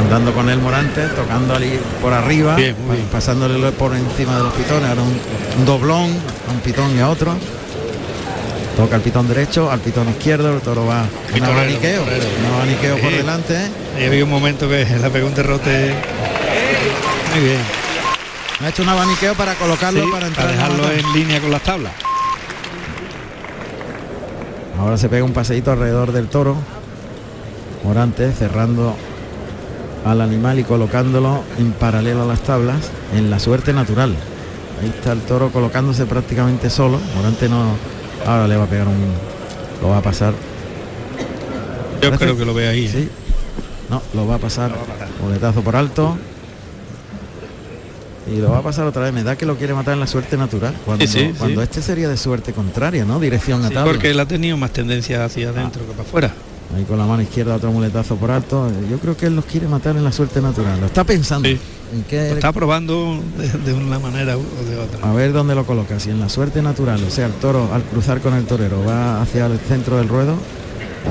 [0.00, 3.08] andando con él Morante, tocando ali por arriba, Bien, muy bien.
[3.08, 5.18] pasándole por encima de los pitones, ahora un,
[5.58, 6.10] un doblón
[6.48, 7.34] a un pitón y a otro.
[8.76, 11.04] Toca el pitón derecho, al pitón izquierdo, el toro va
[11.36, 13.56] un abaniqueo, un abaniqueo por delante.
[13.96, 15.94] Ahí había un momento que la pegó un derrote
[17.34, 17.60] muy bien.
[18.64, 21.62] Ha hecho un abaniqueo para colocarlo Sí, para entrar para dejarlo en línea con las
[21.62, 21.92] tablas.
[24.78, 26.56] Ahora se pega un paseíto alrededor del toro.
[27.84, 28.96] Morante cerrando
[30.04, 34.14] al animal y colocándolo en paralelo a las tablas en la suerte natural.
[34.82, 36.98] Ahí está el toro colocándose prácticamente solo.
[37.16, 37.74] Morante no.
[38.26, 38.96] Ahora le va a pegar un.
[39.82, 40.32] Lo va a pasar.
[42.02, 42.86] Yo Parece- creo que lo ve ahí.
[42.86, 42.90] ¿eh?
[42.92, 43.08] Sí.
[43.90, 44.72] No, lo va a pasar.
[45.22, 46.16] Boletazo por alto.
[48.32, 49.12] Y lo va a pasar otra vez.
[49.12, 50.74] Me da que lo quiere matar en la suerte natural.
[50.84, 51.64] Cuando, Sí, sí, cuando sí.
[51.64, 53.18] este sería de suerte contraria, ¿no?
[53.18, 53.84] Dirección a tabla.
[53.90, 56.32] porque él ha tenido más tendencia hacia adentro que para afuera.
[56.76, 58.70] Ahí con la mano izquierda otro muletazo por alto.
[58.88, 60.78] Yo creo que él los quiere matar en la suerte natural.
[60.80, 61.48] Lo está pensando.
[61.48, 61.58] Sí.
[61.92, 65.08] ¿En qué- Lo está probando de, de una manera o de otra.
[65.10, 65.98] A ver dónde lo coloca.
[65.98, 69.20] Si en la suerte natural, o sea, el toro al cruzar con el torero va
[69.20, 70.36] hacia el centro del ruedo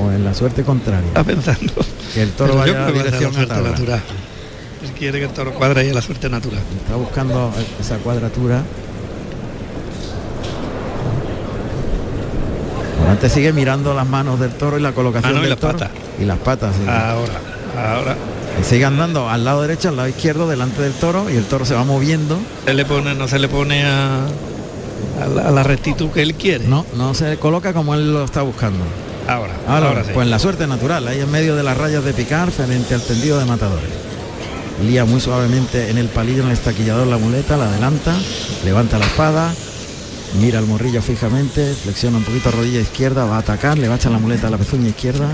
[0.02, 1.08] o en la suerte contraria.
[1.08, 1.72] Está pensando.
[2.14, 4.02] Que el toro vaya a va a dirección la suerte natural.
[4.82, 6.62] Él quiere que el toro cuadra y a la suerte natural.
[6.82, 8.62] Está buscando esa cuadratura.
[13.10, 15.78] Antes sigue mirando las manos del toro y la colocación Mano y del las toro.
[15.78, 15.90] patas.
[16.20, 16.74] Y las patas.
[16.76, 16.82] sí.
[16.88, 18.16] Ahora, ahora
[18.60, 21.64] Y sigue andando al lado derecho, al lado izquierdo, delante del toro y el toro
[21.64, 22.38] se va moviendo.
[22.64, 24.20] se le pone, no se le pone a,
[25.22, 26.66] a la, a la rectitud que él quiere.
[26.68, 28.84] No, no se coloca como él lo está buscando.
[29.28, 30.10] Ahora, Ahora, ahora sí.
[30.14, 33.38] pues la suerte natural, ahí en medio de las rayas de picar frente al tendido
[33.38, 33.90] de matadores.
[34.84, 38.14] Lía muy suavemente en el palillo, en el estaquillador la muleta, la adelanta,
[38.64, 39.52] levanta la espada,
[40.34, 43.96] mira el morrillo fijamente, flexiona un poquito rodilla izquierda, va a atacar, le va a
[43.96, 45.28] echar la muleta a la pezuña izquierda.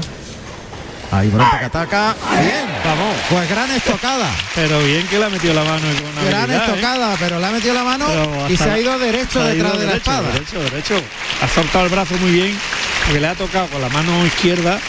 [1.12, 2.16] Ahí Morante que ataca.
[2.32, 3.14] Bien, Vamos.
[3.30, 4.28] pues gran estocada.
[4.56, 6.70] Pero bien que le ha metido la mano con Gran habilidad, ¿eh?
[6.72, 9.78] estocada, pero le ha metido la mano Pero y se ha la- ido derecho detrás
[9.78, 10.32] de la espada.
[10.32, 10.94] Derecho, derecho.
[11.42, 12.58] Ha soltado el brazo muy bien,
[13.04, 14.80] porque le ha tocado con la mano izquierda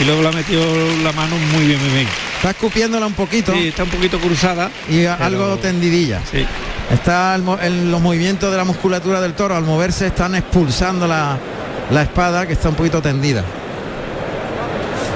[0.00, 0.64] y luego le ha metido
[1.04, 2.08] la mano muy bien, muy bien.
[2.36, 4.70] Está escupiéndola un poquito Sí, está un poquito cruzada.
[4.88, 6.22] y pero- algo tendidilla.
[6.30, 6.46] Sí,
[6.92, 11.36] Está el en los movimientos de la musculatura del toro, al moverse están expulsando la,
[11.90, 13.44] la espada que está un poquito tendida.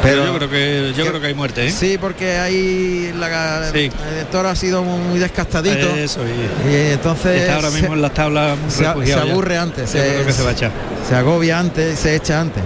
[0.02, 1.70] pero yo creo que yo que- creo que hay muerte, ¿eh?
[1.72, 3.90] Sí, porque ahí la, Sí.
[4.18, 5.88] el toro ha sido muy descastadito.
[5.96, 9.32] Eso, y y entonces está ahora mismo se, en las tablas se- se refugiado ya.
[9.32, 10.70] aburre antes, se- creo que se va a echar.
[11.08, 12.62] se agobia antes, se echa antes.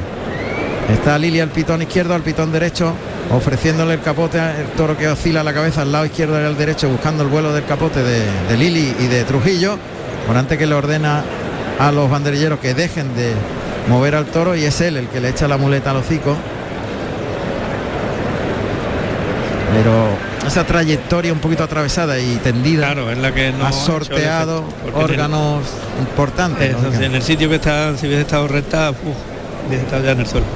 [0.92, 2.92] Está Lilia al pitón izquierdo, al pitón derecho,
[3.30, 6.88] ofreciéndole el capote al toro que oscila la cabeza al lado izquierdo y al derecho,
[6.88, 9.78] buscando el vuelo del capote de, de Lili y de Trujillo.
[10.26, 11.22] Morante que le ordena
[11.78, 13.32] a los banderilleros que dejen de
[13.88, 16.36] mover al toro y es él el que le echa la muleta al hocico.
[19.74, 20.08] Pero
[20.46, 24.64] esa trayectoria un poquito atravesada y tendida Claro, es la que no ha el sorteado
[24.80, 25.62] efecto, órganos
[26.00, 26.74] importantes.
[26.74, 28.98] Eso, en el sitio que está, si hubiese estado recta, uf,
[29.68, 30.46] hubiese estado ya en el suelo.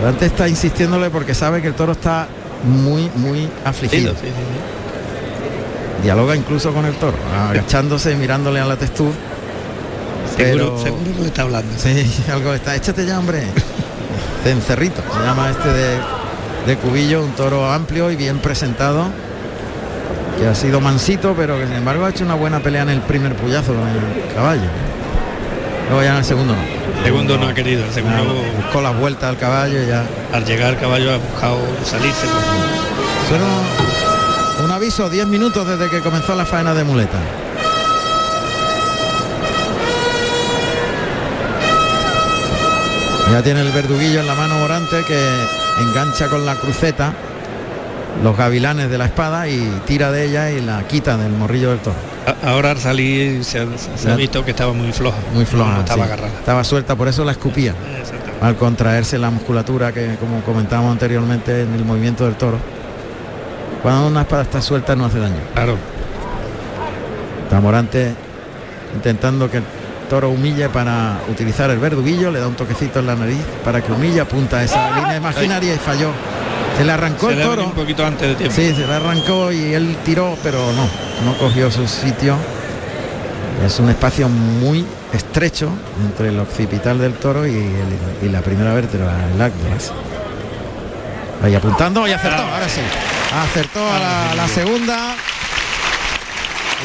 [0.00, 2.26] Morante está insistiéndole porque sabe que el toro está
[2.64, 4.12] muy, muy afligido.
[4.14, 6.02] Sí, sí, sí.
[6.02, 7.16] Dialoga incluso con el toro,
[7.50, 9.12] agachándose y mirándole a la textura.
[10.36, 11.72] Seguro, Pero- seguro que le está hablando.
[11.76, 12.74] Sí, algo está.
[12.76, 13.42] Échate ya, hombre.
[14.42, 15.98] Cencerrito, se llama este de,
[16.66, 19.04] de Cubillo, un toro amplio y bien presentado.
[20.38, 23.02] Que ha sido mansito, pero que sin embargo ha hecho una buena pelea en el
[23.02, 24.62] primer puyazo con el caballo.
[25.90, 26.79] Luego ya en el segundo no.
[27.04, 30.04] Segundo no ha querido, el segundo Ah, buscó las vueltas al caballo y ya.
[30.32, 32.26] al llegar el caballo ha buscado salirse.
[33.28, 33.44] Suena
[34.64, 37.18] un aviso, 10 minutos desde que comenzó la faena de muleta.
[43.32, 45.18] Ya tiene el verduguillo en la mano Morante que
[45.80, 47.12] engancha con la cruceta
[48.24, 51.78] los gavilanes de la espada y tira de ella y la quita del morrillo del
[51.78, 52.09] toro.
[52.44, 54.16] Ahora al salir se, ha- se ha Ya.
[54.16, 55.16] visto que estaba muy floja.
[55.34, 55.72] Muy floja.
[55.72, 56.12] No estaba sí.
[56.12, 56.38] agarrada.
[56.38, 57.74] Estaba suelta, por eso la escupía.
[58.40, 62.58] Al contraerse la musculatura que como comentábamos anteriormente en el movimiento del toro.
[63.82, 65.36] Cuando una espada está suelta no hace daño.
[65.54, 65.76] Claro.
[67.44, 68.14] Está Morante
[68.94, 69.64] intentando que el
[70.08, 73.92] toro humille para utilizar el verduguillo, le da un toquecito en la nariz para que
[73.92, 76.10] humille, apunta a esa línea imaginaria y falló.
[76.76, 77.64] Se le arrancó Se el toro.
[77.64, 78.54] un poquito antes de tiempo.
[78.54, 80.86] Sí, se le arrancó y él tiró, pero no,
[81.24, 82.36] no cogió su sitio.
[83.64, 85.70] Es un espacio muy estrecho
[86.06, 89.92] entre el occipital del toro y, el- y la primera vértebra, el actus.
[91.42, 92.80] Ahí apuntando y acertó, ahora sí.
[93.50, 95.14] Acertó a la, la segunda.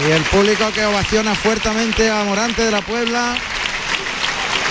[0.08, 3.36] Y el público que ovaciona fuertemente a Morante de la Puebla,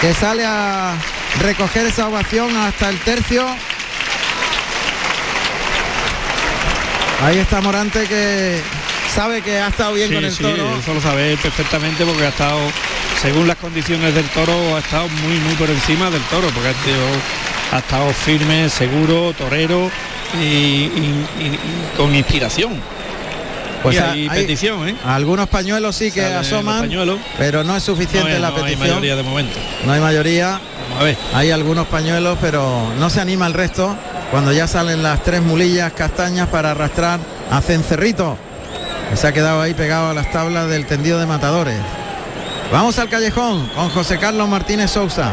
[0.01, 0.93] que sale a
[1.41, 3.47] recoger esa ovación hasta el tercio.
[7.25, 8.61] Ahí está Morante que
[9.15, 10.77] sabe que ha estado bien Sí, con el sí, toro.
[10.79, 12.59] eso lo sabe perfectamente porque ha estado,
[13.23, 16.85] según las condiciones del toro, ha estado muy muy por encima del toro, porque ha,
[16.85, 19.91] sido- ha estado firme, seguro, torero
[20.41, 22.73] y, y- y- y con inspiración.
[23.83, 24.95] Pues hay hay- petición, ¿eh?
[25.05, 26.91] Algunos pañuelos sí que Salen asoman,
[27.37, 28.89] pero no es suficiente No la no hay petición.
[28.89, 29.59] mayoría de momento.
[29.85, 30.59] No hay mayoría.
[30.89, 31.17] Vamos a ver.
[31.35, 33.95] Hay algunos pañuelos, pero no se anima el resto
[34.31, 38.39] cuando ya salen las tres mulillas castañas para arrastrar a Cencerrito,
[39.15, 41.79] que se ha quedado ahí pegado a las tablas del tendido de matadores.
[42.73, 45.31] Vamos al callejón con José Carlos Martínez Sousa.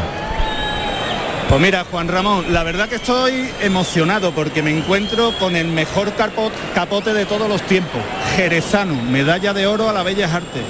[1.48, 6.12] Pues mira, Juan Ramón, la verdad que estoy emocionado porque me encuentro con el mejor
[6.12, 8.00] capo- capote de todos los tiempos.
[8.36, 10.62] Jerezano, medalla de oro a la Bellas Artes.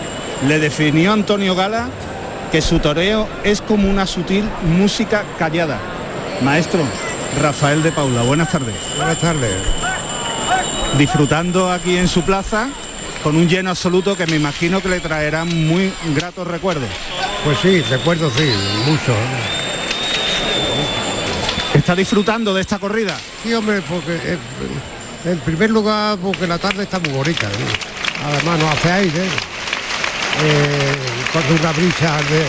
[0.49, 1.91] Le definió Antonio Gala
[2.51, 5.79] que su toreo es como una sutil música callada.
[6.41, 6.81] Maestro,
[7.43, 8.75] Rafael de Paula, buenas tardes.
[8.97, 9.53] Buenas tardes.
[10.97, 12.69] Disfrutando aquí en su plaza
[13.23, 16.89] con un lleno absoluto que me imagino que le traerá muy gratos recuerdos.
[17.45, 18.51] Pues sí, recuerdo sí,
[18.87, 19.15] mucho.
[21.75, 23.17] ¿Está disfrutando de esta corrida?
[23.43, 24.39] Sí, hombre, porque eh,
[25.25, 27.49] en primer lugar porque la tarde está muy bonita.
[28.25, 29.25] Además no hace aire.
[30.45, 30.97] eh,
[31.33, 32.41] con una brisa de,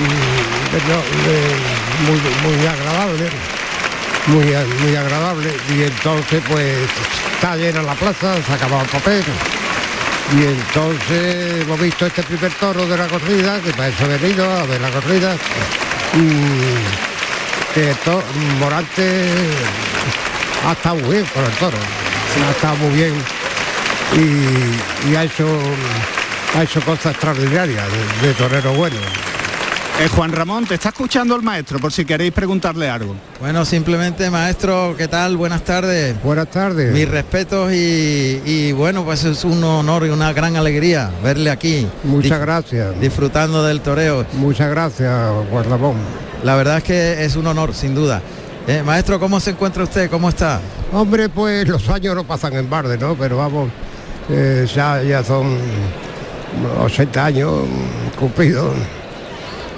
[0.00, 2.20] mm, de- muy,
[2.56, 3.28] muy agradable.
[4.26, 4.44] Muy,
[4.82, 5.50] muy agradable.
[5.76, 6.76] Y entonces pues
[7.34, 9.24] está llena la plaza, se ha acabado el papel.
[10.32, 14.48] Y entonces hemos visto este primer toro de la corrida, que para eso he venido
[14.50, 15.34] a ver la corrida.
[16.14, 18.22] Y que to-
[18.58, 19.28] Morante
[20.66, 21.76] ha estado muy bien con el toro,
[22.46, 23.14] ha estado muy bien
[25.08, 25.46] y, ha hecho
[26.56, 27.86] ha hecho cosas extraordinarias
[28.22, 28.96] de, de torero bueno.
[30.00, 33.14] Eh, Juan Ramón, te está escuchando el maestro por si queréis preguntarle algo.
[33.38, 35.36] Bueno, simplemente maestro, ¿qué tal?
[35.36, 36.16] Buenas tardes.
[36.22, 36.90] Buenas tardes.
[36.90, 41.86] Mis respetos y, y bueno, pues es un honor y una gran alegría verle aquí.
[42.04, 42.98] Muchas gracias.
[42.98, 44.24] Disfrutando del toreo.
[44.32, 45.96] Muchas gracias, Juan Ramón.
[46.44, 48.22] La verdad es que es un honor, sin duda.
[48.66, 50.08] Eh, maestro, ¿cómo se encuentra usted?
[50.08, 50.62] ¿Cómo está?
[50.94, 53.16] Hombre, pues los años no pasan en barde, ¿no?
[53.16, 53.68] Pero vamos,
[54.30, 55.58] eh, ya, ya son
[56.86, 57.52] 80 años
[58.18, 58.72] cumplidos.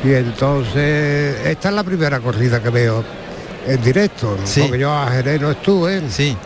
[0.04, 3.04] Y entonces, esta es la primera corrida que veo
[3.66, 6.36] en directo, porque yo a Jerez no estuve, Sí.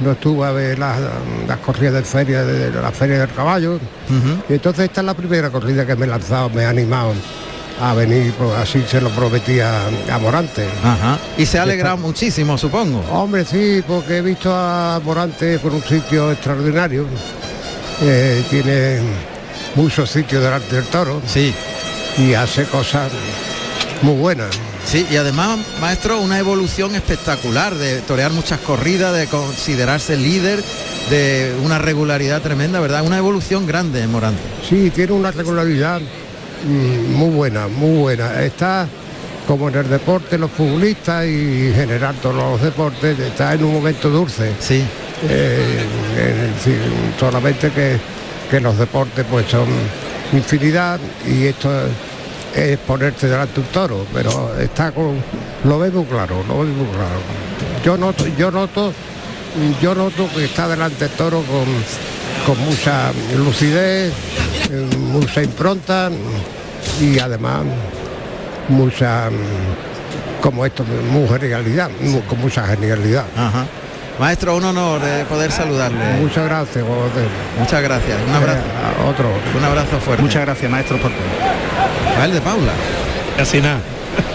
[0.00, 0.98] no estuve a ver las,
[1.46, 3.78] las corridas de feria, de, de la feria del caballo.
[4.48, 7.12] Y entonces esta es la primera corrida que me he lanzado, me he animado
[7.80, 9.70] a venir, pues así se lo prometía
[10.12, 10.66] a Morante.
[10.82, 11.16] Ajá.
[11.36, 12.98] Y se ha alegrado muchísimo, supongo.
[13.12, 17.06] Hombre, sí, porque he visto a Morante por un sitio extraordinario.
[18.02, 18.98] Eh, tiene
[19.76, 21.54] muchos sitios delante del toro Sí.
[22.18, 23.10] Y hace cosas
[24.02, 24.48] muy buenas.
[24.84, 30.62] Sí, y además, maestro, una evolución espectacular de torear muchas corridas, de considerarse líder,
[31.10, 33.04] de una regularidad tremenda, ¿verdad?
[33.04, 34.40] Una evolución grande en Morante.
[34.68, 38.42] Sí, tiene una regularidad mm, muy buena, muy buena.
[38.42, 38.88] Está
[39.46, 43.74] como en el deporte, los futbolistas y en general todos los deportes, está en un
[43.74, 44.52] momento dulce.
[44.58, 44.82] Sí.
[45.28, 45.84] Eh,
[46.16, 46.78] es decir,
[47.18, 47.98] solamente que,
[48.50, 49.66] que los deportes pues son
[50.32, 51.70] infinidad y esto
[52.54, 55.16] es ponerte delante de un toro, pero está con,
[55.64, 57.20] lo ve muy claro, lo ve muy claro.
[57.84, 58.92] Yo noto, yo noto,
[59.80, 61.66] yo noto que está delante del toro con,
[62.46, 64.12] con mucha lucidez,
[64.98, 66.10] mucha impronta
[67.00, 67.62] y además
[68.68, 69.30] mucha
[70.40, 71.90] como esto, muy genialidad,
[72.28, 73.24] con mucha genialidad.
[74.18, 76.04] Maestro, un honor eh, poder saludarle.
[76.20, 76.84] Muchas gracias.
[77.58, 78.18] Muchas gracias.
[78.28, 78.58] Un abrazo.
[78.58, 79.30] Eh, a otro.
[79.56, 80.22] Un abrazo fuerte.
[80.22, 81.20] Muchas gracias, maestro, por todo.
[82.10, 82.72] Rafael de Paula.
[83.36, 83.80] Casi nada.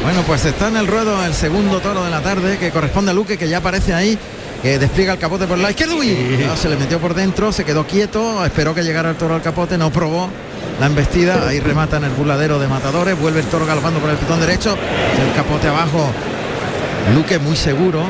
[0.01, 3.13] Bueno, pues está en el ruedo el segundo toro de la tarde que corresponde a
[3.13, 4.17] Luque, que ya aparece ahí,
[4.61, 5.95] que despliega el capote por la izquierda.
[5.95, 9.35] Uy, no, se le metió por dentro, se quedó quieto, esperó que llegara el toro
[9.35, 10.29] al capote, no probó
[10.79, 14.15] la embestida, ahí remata en el buladero de matadores, vuelve el toro galopando por el
[14.15, 16.09] pitón derecho, el capote abajo,
[17.13, 18.03] Luque muy seguro,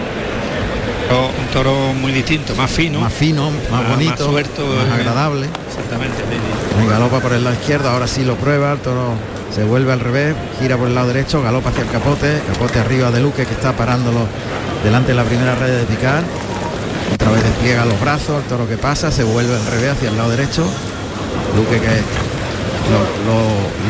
[1.11, 2.99] Un toro muy distinto, más fino.
[2.99, 5.01] más fino, más Más- bonito, más suelto, más eh.
[5.01, 5.47] agradable.
[5.67, 6.17] Exactamente.
[6.17, 9.13] sí, galopa por el lado izquierdo, ahora sí lo prueba, el toro
[9.53, 13.11] se vuelve al revés, gira por el lado derecho, galopa hacia el capote, capote arriba
[13.11, 14.21] de Luque que está parándolo
[14.83, 16.23] delante de la primera red de picar.
[17.13, 20.17] Otra vez despliega los brazos, el toro que pasa, se vuelve al revés hacia el
[20.17, 20.65] lado derecho.
[21.55, 21.87] Luque que
[22.89, 22.99] lo,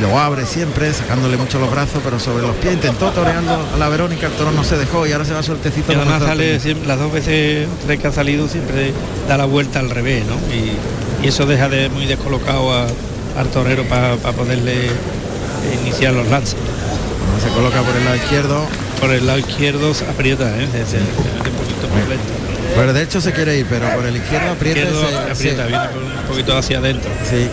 [0.04, 2.74] lo- lo abre siempre, sacándole mucho los brazos, pero sobre los pies.
[2.74, 5.92] Intentó toreando a la Verónica, el toro no se dejó y ahora se va sueltecito.
[5.92, 8.94] Y además sale siempre- las dos veces tres que ha salido siempre
[9.28, 10.36] da la vuelta al revés, ¿no?
[10.54, 12.88] Y, y eso deja de muy descolocado a-
[13.38, 14.90] al torero para poderle
[15.82, 16.56] iniciar los lances.
[17.42, 18.66] Se coloca por el lado izquierdo,
[19.00, 20.68] Por el lado izquierdo se aprieta, ¿eh?
[20.72, 22.18] Se, se- se mete un poquito por.
[22.76, 24.80] Pero de hecho se quiere ir, pero por el izquierdo aprieta.
[24.80, 25.70] Izquierdo se- aprieta, sí.
[25.70, 27.12] viene un poquito hacia adentro.
[27.30, 27.48] Sí,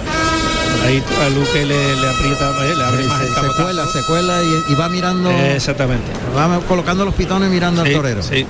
[0.85, 3.63] Ahí a Luque le, le aprieta, eh, le abre sí, más se, el se capotazo.
[3.65, 6.11] cuela, se cuela y, y va mirando, Eh, Exactamente.
[6.37, 8.23] va colocando los pitones mirando al torero.
[8.23, 8.47] sí.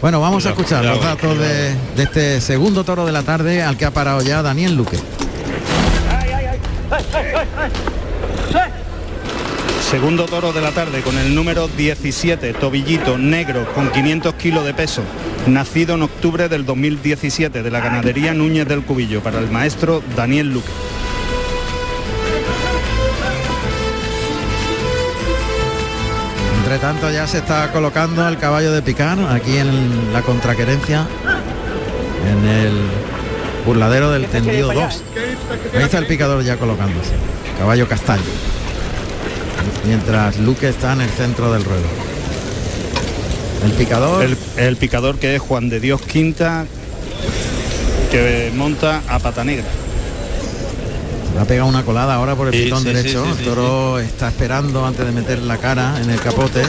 [0.00, 3.24] Bueno, vamos a Cuidado, escuchar los cuidado, datos de, de este segundo toro de la
[3.24, 4.96] tarde al que ha parado ya Daniel Luque.
[9.90, 14.74] Segundo toro de la tarde con el número 17, tobillito negro con 500 kilos de
[14.74, 15.02] peso,
[15.46, 20.52] nacido en octubre del 2017 de la ganadería Núñez del Cubillo para el maestro Daniel
[20.52, 20.68] Luque.
[26.68, 31.06] Entre tanto ya se está colocando el caballo de picar aquí en la contraquerencia,
[32.30, 32.74] en el
[33.64, 35.02] burladero del tendido 2.
[35.74, 37.12] Ahí está el picador ya colocándose,
[37.58, 38.20] caballo castaño.
[39.86, 41.86] Mientras Luque está en el centro del ruedo.
[43.64, 46.66] El picador, El, el picador que es Juan de Dios Quinta,
[48.10, 49.64] que monta a pata negra.
[51.38, 53.24] Le ha pegado una colada ahora por el Sí, pitón sí, derecho.
[53.24, 56.62] sí, el toro está esperando antes de meter la cara en el capote.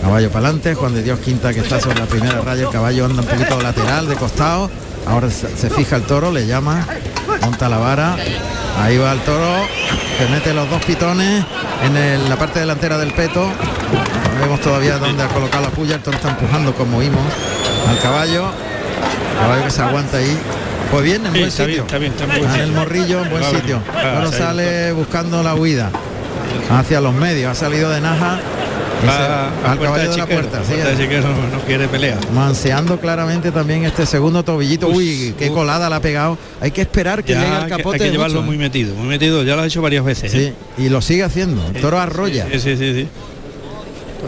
[0.00, 3.04] Caballo para adelante, Juan de Dios Quinta que está sobre la primera raya, el caballo
[3.04, 4.70] anda un poquito lateral, de costado.
[5.06, 6.86] Ahora se fija el toro, le llama,
[7.42, 8.16] monta la vara.
[8.80, 9.66] Ahí va el toro,
[10.18, 11.44] que mete los dos pitones
[11.84, 13.44] en el- la parte delantera del peto.
[13.44, 17.22] No vemos todavía dónde ha colocado la puya, el toro está empujando como oímos
[17.86, 18.46] al caballo.
[19.38, 20.38] Caballo que se aguanta ahí.
[20.92, 21.84] Pues bien, en Sí, buen está sitio.
[21.86, 23.82] bien, está bien, está muy en el morrillo, en buen Va sitio.
[23.94, 25.90] Ah, Ahora sale buscando la huida
[26.70, 27.50] hacia los medios.
[27.50, 28.38] Ha salido de Naja
[29.08, 30.60] Va al caballo de de la puerta.
[30.64, 32.16] sí, puerta Chiquero no, no quiere pelea.
[32.32, 34.86] manseando claramente también este segundo tobillito.
[34.88, 36.38] Uy, qué colada la ha pegado.
[36.60, 37.96] Hay que esperar que Ya llegue al capote.
[37.96, 38.58] hay que llevarlo mucho, muy ¿eh?
[38.60, 39.42] metido, muy metido.
[39.42, 40.32] Ya lo ha hecho varias veces.
[40.34, 40.52] ¿eh?
[40.78, 41.66] Y lo sigue haciendo.
[41.74, 42.46] El toro arrolla.
[42.52, 43.08] Sí, sí, sí, sí.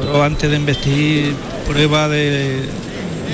[0.01, 1.35] Toro antes de investir
[1.69, 2.63] prueba de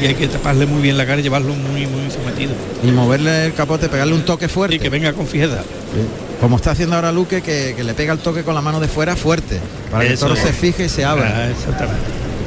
[0.03, 2.53] y hay que taparle muy bien la cara y llevarlo muy muy sometido.
[2.83, 4.77] Y moverle el capote, pegarle un toque fuerte.
[4.77, 5.63] Y que venga con fijeza.
[5.63, 6.07] Sí.
[6.41, 8.89] Como está haciendo ahora Luque, que, que le pega el toque con la mano de
[8.89, 9.59] fuera fuerte.
[9.91, 10.41] Para que el toro es.
[10.41, 11.33] se fije y se abra.
[11.37, 12.01] Ah, exactamente.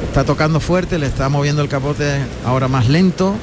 [0.08, 2.04] Está tocando fuerte, le está moviendo el capote
[2.44, 3.34] ahora más lento,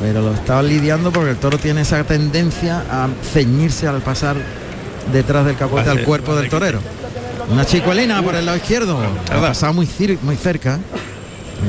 [0.00, 4.36] pero lo está lidiando porque el toro tiene esa tendencia a ceñirse al pasar
[5.12, 6.80] detrás del capote al cuerpo del que- torero.
[7.50, 9.48] Una chicuelina por el lado izquierdo, ha tarda.
[9.48, 9.88] pasado muy,
[10.22, 10.78] muy cerca.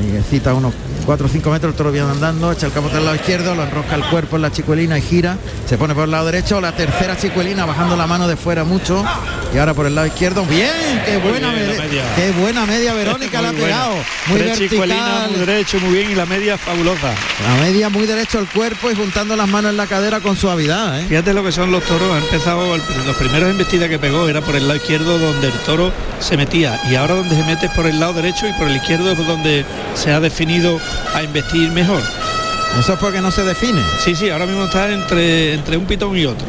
[0.00, 0.72] Y cita unos
[1.04, 3.62] 4 o 5 metros, el toro viene andando, echa el capote al lado izquierdo, lo
[3.64, 5.36] enrosca el cuerpo en la chicuelina y gira,
[5.68, 9.04] se pone por el lado derecho, la tercera chicuelina bajando la mano de fuera mucho
[9.54, 10.70] y ahora por el lado izquierdo, bien,
[11.04, 12.02] qué buena, bien, media.
[12.16, 13.94] qué buena media Verónica la ha pegado,
[14.28, 17.12] muy Tres vertical, muy derecho, muy bien y la media fabulosa.
[17.46, 21.00] la media muy derecho al cuerpo y juntando las manos en la cadera con suavidad,
[21.00, 21.06] ¿eh?
[21.08, 22.10] Fíjate lo que son los toros.
[22.14, 25.52] Ha empezado, el- los primeros embestidas que pegó era por el lado izquierdo donde el
[25.66, 28.68] toro se metía y ahora donde se mete es por el lado derecho y por
[28.68, 29.64] el izquierdo es donde
[29.94, 30.78] se ha definido
[31.14, 32.00] a investir mejor.
[32.78, 33.82] Eso es porque no se define.
[34.02, 36.46] Sí, sí, ahora mismo está entre, entre un pitón y otro.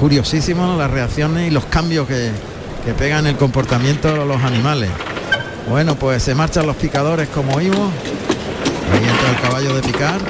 [0.00, 2.30] Curiosísimo las reacciones y los cambios que,
[2.84, 4.90] que pegan el comportamiento de los animales.
[5.68, 7.92] Bueno, pues se marchan los picadores como oímos.
[8.92, 10.20] Ahí entra el caballo de picar.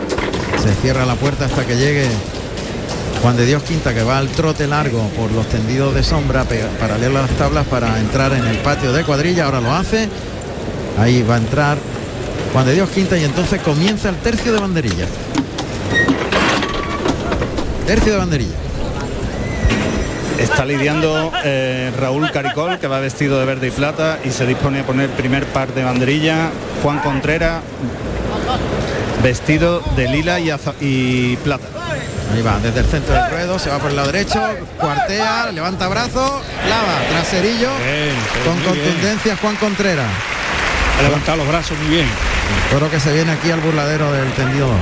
[0.62, 2.07] Se cierra la puerta hasta que llegue
[3.22, 6.45] Juan de Dios Quinta, que va al trote largo por los tendidos de sombra
[6.78, 9.47] paralelo a las tablas para entrar en el patio de cuadrilla.
[9.47, 10.09] Ahora lo hace.
[10.99, 11.78] Ahí va a entrar
[12.53, 15.07] Juan de Dios Quinta y entonces comienza el tercio de banderilla.
[17.86, 18.57] Tercio de banderilla.
[20.38, 24.80] Está lidiando eh, Raúl Caricol, que va vestido de verde y plata y se dispone
[24.80, 26.50] a poner primer par de banderilla.
[26.82, 27.62] Juan Contreras,
[29.22, 31.64] vestido de lila y, plata.
[32.34, 34.40] Ahí va, desde el centro del ruedo, se va por el lado derecho,
[34.78, 38.84] cuartea, levanta brazo, clava, traserillo, Bien, con bien.
[38.84, 40.09] contundencia Juan Contreras.
[40.98, 42.32] Ha levantado los brazos muy bien.
[42.70, 44.76] Toro que se viene aquí al burladero del tendido 2.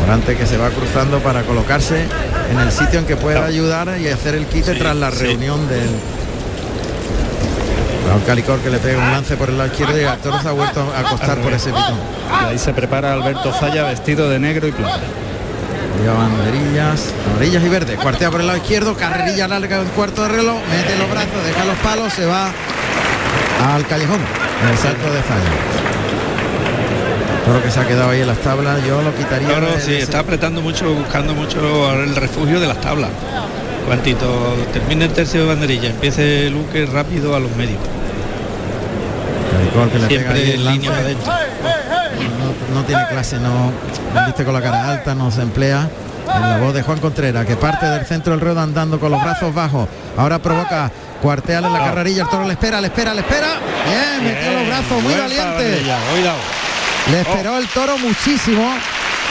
[0.00, 2.04] Morante que se va cruzando para colocarse
[2.50, 5.24] en el sitio en que pueda ayudar y hacer el quite Sí, tras la sí.
[5.24, 5.88] reunión del
[8.08, 10.48] Raúl Calicor que le pega un lance por el lado izquierdo y el toro se
[10.48, 11.98] ha vuelto a acostar por ese pitón.
[12.42, 15.00] Y ahí se prepara Alberto Zaya, vestido de negro y plata.
[16.06, 17.98] Banderillas, amarillas y verdes.
[17.98, 21.64] Cuartea por el lado izquierdo, carrerilla larga en cuarto de reloj, mete los brazos, deja
[21.64, 22.50] los palos, se va
[23.72, 24.20] al callejón,
[24.62, 25.93] en el salto de Zaya.
[27.44, 29.48] Todo lo que se ha quedado ahí en las tablas, yo lo quitaría.
[29.48, 33.10] Toro de- sí, de ese- está apretando mucho, buscando mucho el refugio de las tablas.
[33.86, 37.78] Cuantito termine el tercio de banderilla, empiece Luque rápido a los medios.
[39.52, 41.32] Calicol que le pega ahí Siempre el línea adentro.
[42.72, 43.70] no, no tiene clase, no
[44.14, 45.88] no viste con la cara alta, no se emplea.
[46.34, 49.22] En la voz de Juan Contreras, que parte del centro del ruedo andando con los
[49.22, 49.86] brazos bajos.
[50.16, 50.90] Ahora provoca
[51.20, 53.48] cuarteal en la carrerilla, el toro le espera, le espera, le espera.
[53.86, 55.82] Bien, metió los brazos, muy valiente.
[56.12, 56.38] Cuidado.
[57.10, 58.72] Le esperó el toro muchísimo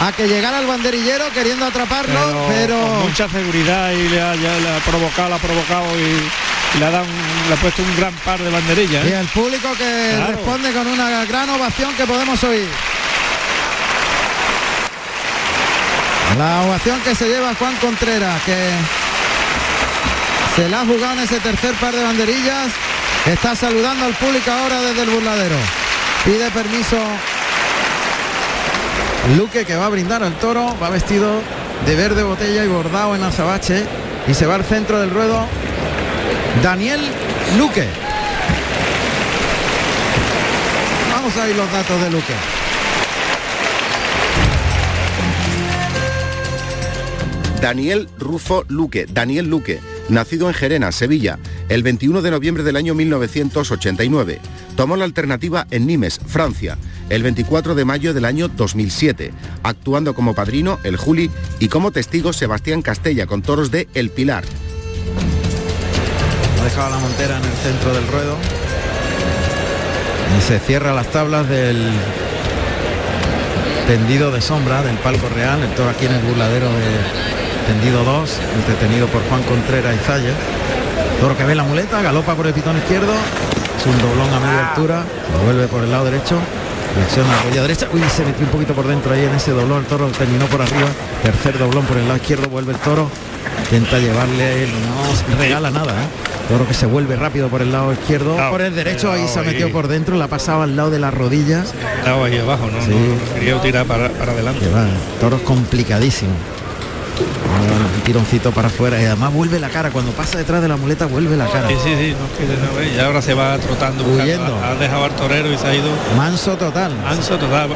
[0.01, 4.53] a que llegara el banderillero queriendo atraparlo, pero, con mucha seguridad y le ha, ya
[4.59, 7.95] le ha provocado, le ha provocado y, le ha dado un- le ha puesto un
[7.97, 9.05] gran par de banderillas.
[9.05, 9.19] y ¿eh?
[9.19, 10.33] el público que Claro.
[10.33, 12.67] responde con una gran ovación que podemos oír.
[16.37, 18.69] La ovación que se lleva Juan Contreras, que
[20.55, 22.67] se la ha jugado en ese tercer par de banderillas.
[23.25, 25.55] Está saludando al público ahora desde el burladero.
[26.25, 26.97] Pide permiso
[29.37, 31.41] Luque que va a brindar al toro, va vestido
[31.85, 33.83] de verde botella y bordado en azabache
[34.27, 35.47] y se va al centro del ruedo
[36.61, 36.99] Daniel
[37.57, 37.87] Luque.
[41.09, 42.33] Vamos a ver los datos de Luque.
[47.61, 52.93] Daniel Rufo Luque, Daniel Luque, nacido en Gerena, Sevilla, el 21 de noviembre del año
[52.93, 54.41] 1989.
[54.75, 56.77] Tomó la alternativa en Nimes, Francia,
[57.09, 59.33] el 24 de mayo del año 2007,
[59.63, 61.29] actuando como padrino el Juli
[61.59, 64.43] y como testigo Sebastián Castella con toros de El Pilar.
[66.59, 68.37] Ha dejado la montera en el centro del ruedo.
[70.37, 71.77] Y se cierra las tablas del
[73.87, 75.61] tendido de sombra del palco real.
[75.61, 77.23] El toro aquí en el burladero de
[77.67, 80.33] tendido 2, entretenido por Juan Contreras y Zaya.
[81.19, 83.13] Toro que ve la muleta, galopa por el pitón izquierdo.
[83.77, 85.03] Es un doblón a media altura.
[85.33, 86.39] Lo vuelve por el lado derecho.
[86.93, 87.87] Flexiona la rodilla derecha.
[87.91, 89.79] Uy, se metió un poquito por dentro ahí en ese doblón.
[89.79, 90.87] El toro terminó por arriba.
[91.23, 92.47] Tercer doblón por el lado izquierdo.
[92.49, 93.09] Vuelve el toro.
[93.63, 94.67] Intenta llevarle.
[95.29, 96.07] No regala nada, ¿eh?
[96.49, 98.31] Toro que se vuelve rápido por el lado izquierdo.
[98.31, 99.71] Cuidado, por el derecho ahí se ahí.
[99.71, 100.15] por dentro.
[100.17, 101.73] La ha pasado al lado de las rodillas.
[101.99, 102.81] Estaba ahí abajo, ¿no?
[102.83, 102.91] Sí.
[102.91, 104.67] No, no quería tirar para, para adelante.
[104.69, 104.85] Va,
[105.19, 106.33] toro complicadísimo.
[107.19, 109.91] Un tironcito para afuera y además vuelve la cara.
[109.91, 111.67] Cuando pasa detrás de la muleta vuelve la cara.
[111.69, 112.15] Sí,
[112.97, 114.03] no ahora se va trotando.
[114.03, 114.55] Huyendo.
[114.63, 116.91] Ha, ha dejado al torero y se ha ido Manso total.
[117.07, 117.69] anso total.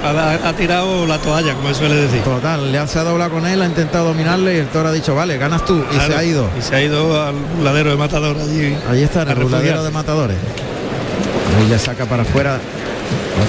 [0.44, 2.22] Ha, tirado la toalla, como suele decir.
[2.24, 4.92] Total, le ha- se ha doblado con él, ha intentado dominarle y el toro ha
[4.92, 5.84] dicho, vale, ganas tú.
[5.92, 6.50] Y Claro, se ha ido.
[6.58, 8.76] Y se ha ido al ladero de matador allí.
[8.90, 10.38] Ahí está el burladero de matadores.
[11.60, 12.60] Ahí le saca para afuera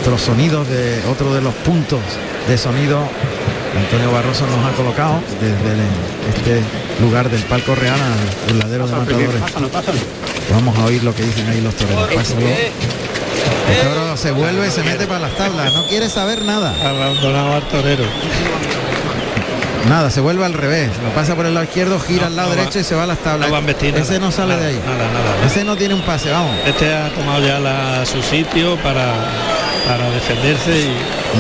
[0.01, 2.01] otros sonidos de otro de los puntos
[2.49, 3.01] de sonido.
[3.85, 6.63] Antonio Barroso nos ha colocado desde el- este
[7.03, 9.29] lugar del palco real al burladero de matadores.
[10.53, 12.09] Vamos a oír lo que dicen ahí los toreros.
[12.15, 12.41] Pásalo.
[12.41, 15.73] El toro se vuelve y se mete para las tablas.
[15.75, 16.75] No quiere saber nada.
[16.89, 18.05] Abandonado al torero.
[19.89, 20.91] Nada, se vuelve al revés.
[21.03, 22.95] Lo pasa por el lado izquierdo, gira No, al lado no va- derecho y se
[22.95, 23.49] va a las tablas.
[23.49, 24.81] no va a embestir Ese nada, no sale nada, de ahí.
[24.85, 25.47] nada, nada.
[25.47, 26.55] Ese no tiene un pase, vamos.
[26.67, 29.15] Este ha tomado ya la- su sitio para,
[29.89, 30.89] para defenderse y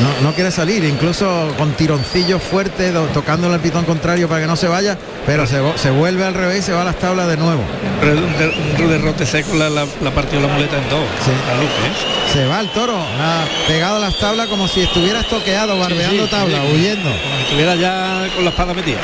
[0.03, 4.47] No, no quiere salir, incluso con tironcillos fuertes, do- tocándole el pitón contrario para que
[4.47, 4.97] no se vaya,
[5.27, 7.63] pero se, vuelve al revés y se va a las tablas de nuevo.
[8.03, 11.05] Un, de- un derrote seco la, la, la partió la muleta en dos.
[11.25, 11.31] Sí.
[11.47, 12.33] La Luque, ¿eh?
[12.33, 16.29] Se va el toro, ha pegado a las tablas como si estuviera estoqueado, barbeando Sí,
[16.31, 16.75] sí, tablas, sí.
[16.75, 17.09] huyendo.
[17.11, 18.99] Como si estuviera ya con la espada metida.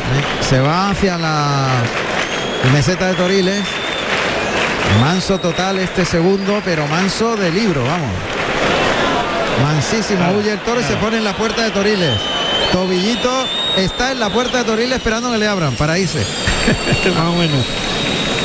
[0.49, 1.69] Se va hacia la
[2.73, 3.63] meseta de Toriles.
[5.01, 8.11] Manso total este segundo, pero manso de libro, vamos.
[9.63, 12.19] Mansísimo, Claro, huye el toro y se pone en la puerta de Toriles.
[12.73, 13.47] Tobillito
[13.77, 16.19] está en la puerta de Toriles esperando que le abran para irse.
[17.15, 17.65] Más o menos.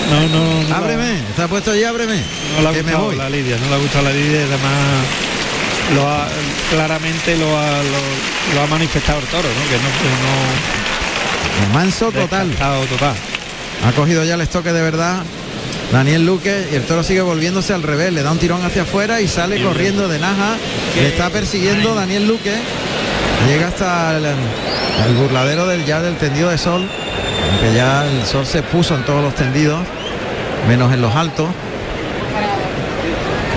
[0.10, 0.76] No, no, no.
[0.76, 2.22] Ábreme, está puesto allí, ábreme.
[2.56, 3.16] No le ha que me gustado voy.
[3.16, 4.74] la Lidia, no le ha gustado la Lidia además
[5.96, 6.28] lo ha,
[6.70, 9.70] claramente lo ha, lo, lo ha manifestado el toro, ¿no?
[9.70, 12.50] Que no, Manso que no total.
[12.50, 13.16] descartado total.
[13.88, 15.24] Ha cogido ya el estoque de verdad.
[15.92, 19.22] Daniel Luque y el toro sigue volviéndose al revés, le da un tirón hacia afuera
[19.22, 20.56] y sale corriendo de Naja,
[20.96, 22.54] le está persiguiendo Daniel Luque,
[23.48, 26.88] llega hasta el, el burladero del ya del tendido de sol,
[27.52, 29.80] aunque ya el sol se puso en todos los tendidos,
[30.68, 31.48] menos en los altos.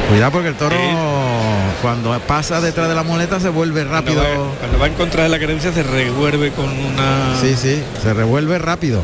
[0.08, 1.82] Cuidado porque el toro Sí.
[1.82, 4.22] cuando pasa detrás de la muleta se vuelve rápido.
[4.22, 7.82] Cuando va, cuando va en contra de la creencia se revuelve con una Sí, sí,
[8.02, 9.00] se revuelve rápido.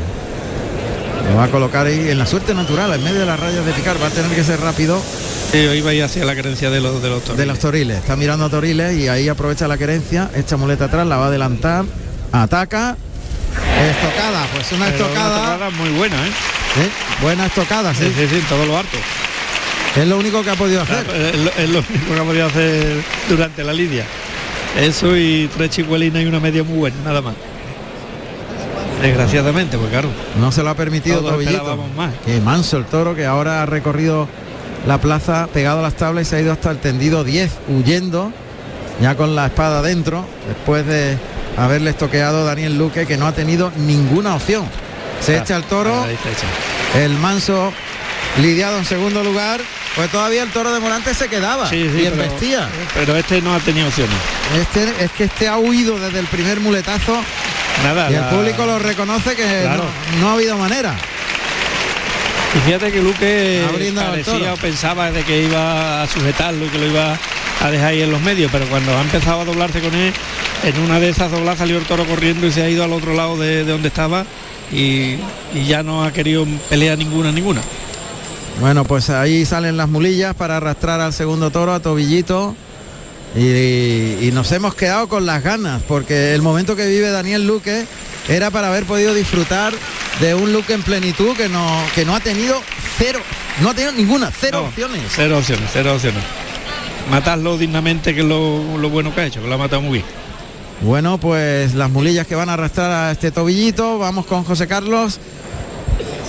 [1.30, 3.72] Lo va a colocar ahí en la suerte natural, en medio de las rayas de
[3.72, 4.00] picar.
[4.02, 5.02] Va a tener que ser rápido
[5.52, 7.38] Sí, iba ahí hacia la creencia de los de los toros.
[7.38, 7.98] de los toriles.
[7.98, 10.30] Está mirando a toriles y ahí aprovecha la querencia.
[10.34, 11.84] Echa muleta atrás, la va a adelantar.
[12.32, 12.96] Ataca.
[13.90, 15.52] Estocada, pues una Pero estocada.
[15.54, 16.30] tocada muy buena, ¿eh?
[16.30, 16.88] ¿eh?
[17.22, 18.26] Buena estocada, Sí, sí.
[18.28, 18.98] sí, todo lo harto.
[19.96, 21.06] Es lo único que ha podido hacer.
[21.08, 24.04] Es lo, es lo único que ha podido hacer durante la lidia.
[24.78, 27.34] Eso y tres chicuelinas y una media muy buena, nada más.
[29.02, 30.08] Desgraciadamente, pues claro.
[30.40, 31.22] No se lo ha permitido
[31.96, 32.10] más.
[32.24, 34.28] Qué manso el toro que ahora ha recorrido
[34.86, 38.32] la plaza pegado a las tablas y se ha ido hasta el tendido 10 huyendo
[39.00, 41.16] ya con la espada dentro después de
[41.56, 44.64] haberle estoqueado Daniel Luque que no ha tenido ninguna opción.
[45.20, 46.04] Se Ah, echa el toro,
[46.96, 47.72] el manso
[48.40, 49.60] lidiado en segundo lugar
[49.96, 52.68] Pues todavía el toro de Morante se quedaba Sí, sí, y pero- embestía.
[52.94, 54.14] Pero este no ha tenido opciones.
[54.60, 57.16] Este, es que este ha huido desde el primer muletazo
[57.84, 58.10] Nada.
[58.10, 59.84] y el la- público lo reconoce que Claro.
[60.14, 60.94] no, no ha habido manera.
[62.56, 63.62] Y fíjate que Luque
[63.94, 67.16] parecía o pensaba de que iba a sujetarlo y que lo iba
[67.60, 70.12] a dejar ahí en los medios, pero cuando ha empezado a doblarse con él,
[70.64, 73.14] en una de esas dobladas salió el toro corriendo y se ha ido al otro
[73.14, 74.24] lado de, de donde estaba
[74.72, 75.16] y,
[75.54, 77.60] y ya no ha querido pelear ninguna, ninguna.
[78.60, 82.56] Bueno, pues ahí salen las mulillas para arrastrar al segundo toro, a Tobillito.
[83.36, 87.86] Y, y nos hemos quedado con las ganas, porque el momento que vive Daniel Luque
[88.28, 89.72] era para haber podido disfrutar
[90.20, 92.60] de un Luque en plenitud que no, que no ha tenido
[92.96, 93.20] cero,
[93.62, 95.02] no ha tenido ninguna, cero No, opciones.
[95.14, 96.22] Cero opciones, cero opciones.
[97.10, 99.98] Matarlo dignamente, que es lo, lo bueno que ha hecho, que lo ha matado muy
[99.98, 100.04] bien.
[100.80, 105.18] Bueno, pues las mulillas que van a arrastrar a este Tobillito, vamos con José Carlos.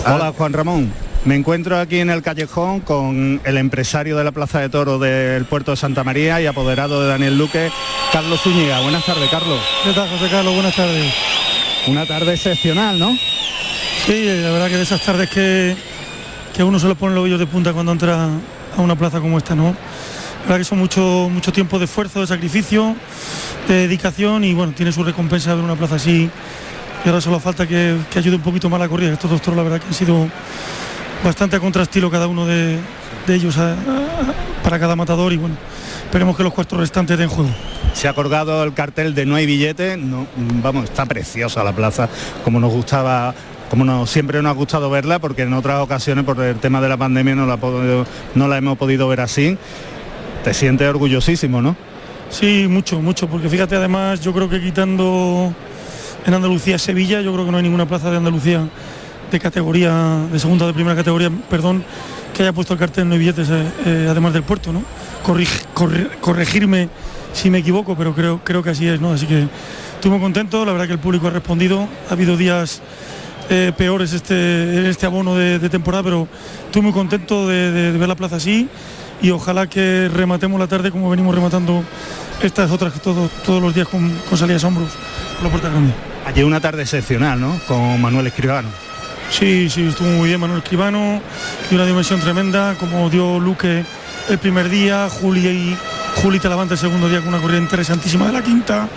[0.06, 0.94] Hola Juan Ramón.
[1.26, 5.44] Me encuentro aquí en el callejón con el empresario de la Plaza de Toro del
[5.44, 7.70] puerto de Santa María y apoderado de Daniel Luque,
[8.14, 8.80] Carlos Zúñiga.
[8.80, 9.60] Buenas tardes, Carlos.
[9.84, 10.54] ¿Qué tal, José Carlos?
[10.54, 11.14] Buenas tardes.
[11.88, 13.18] Una tarde excepcional, ¿no?
[14.06, 15.76] Sí, la verdad que de esas tardes que,
[16.56, 18.30] que a uno se le ponen los vellos de punta cuando entra
[18.78, 19.66] a una plaza como esta, ¿no?
[19.66, 22.96] La verdad que son mucho, mucho tiempo de esfuerzo, de sacrificio,
[23.68, 26.30] de dedicación y bueno, tiene su recompensa ver una plaza así.
[27.04, 29.12] Y ahora solo falta que, que ayude un poquito más la corrida.
[29.12, 30.30] Estos dos toros la verdad que han sido
[31.24, 32.78] bastante a contrastilo cada uno de,
[33.28, 35.56] de ellos a- a- para cada matador y bueno,
[36.06, 37.50] esperemos que los cuatro restantes den juego.
[37.94, 39.98] Se ha colgado el cartel de no hay billete.
[39.98, 40.28] No,
[40.62, 42.08] vamos, está preciosa la plaza,
[42.44, 43.34] como nos gustaba,
[43.70, 46.90] como nos, siempre nos ha gustado verla, porque en otras ocasiones por el tema de
[46.90, 48.06] la pandemia no la, podido-
[48.36, 49.58] no la hemos podido ver así.
[50.44, 51.76] Te sientes orgullosísimo, ¿no?
[52.30, 55.52] Sí, mucho, mucho, porque fíjate además, yo creo que quitando
[56.26, 58.62] en Andalucía Sevilla, yo creo que no hay ninguna plaza de Andalucía
[59.32, 61.84] de categoría, de segunda de primera categoría, perdón,
[62.36, 64.84] que haya puesto el cartel no hay billetes, eh, eh, además del puerto, ¿no?
[65.26, 66.90] Corrig- corre- corregirme
[67.34, 69.12] si me equivoco, pero creo, creo que así es, ¿no?
[69.14, 69.48] Así que
[69.96, 72.82] estoy muy contento, la verdad que el público ha respondido, ha habido días
[73.50, 76.28] eh, peores este, este abono de, temporada, pero
[76.66, 78.68] estoy muy contento de, ver la plaza así
[79.22, 81.84] y ojalá que rematemos la tarde como venimos rematando
[82.42, 84.90] estas otras todos, todos los días con, con salidas a hombros
[85.36, 85.94] por la puerta grande.
[86.26, 87.60] Ayer una tarde excepcional, ¿no?
[87.68, 88.70] Con Manuel Escribano.
[89.30, 91.22] Sí, sí, estuvo muy bien Manuel Escribano
[91.70, 93.86] y una dimensión tremenda, como dio Luque
[94.28, 95.78] el primer día, Juli y
[96.22, 98.88] Juli Talavante el segundo día con una corrida interesantísima de la quinta.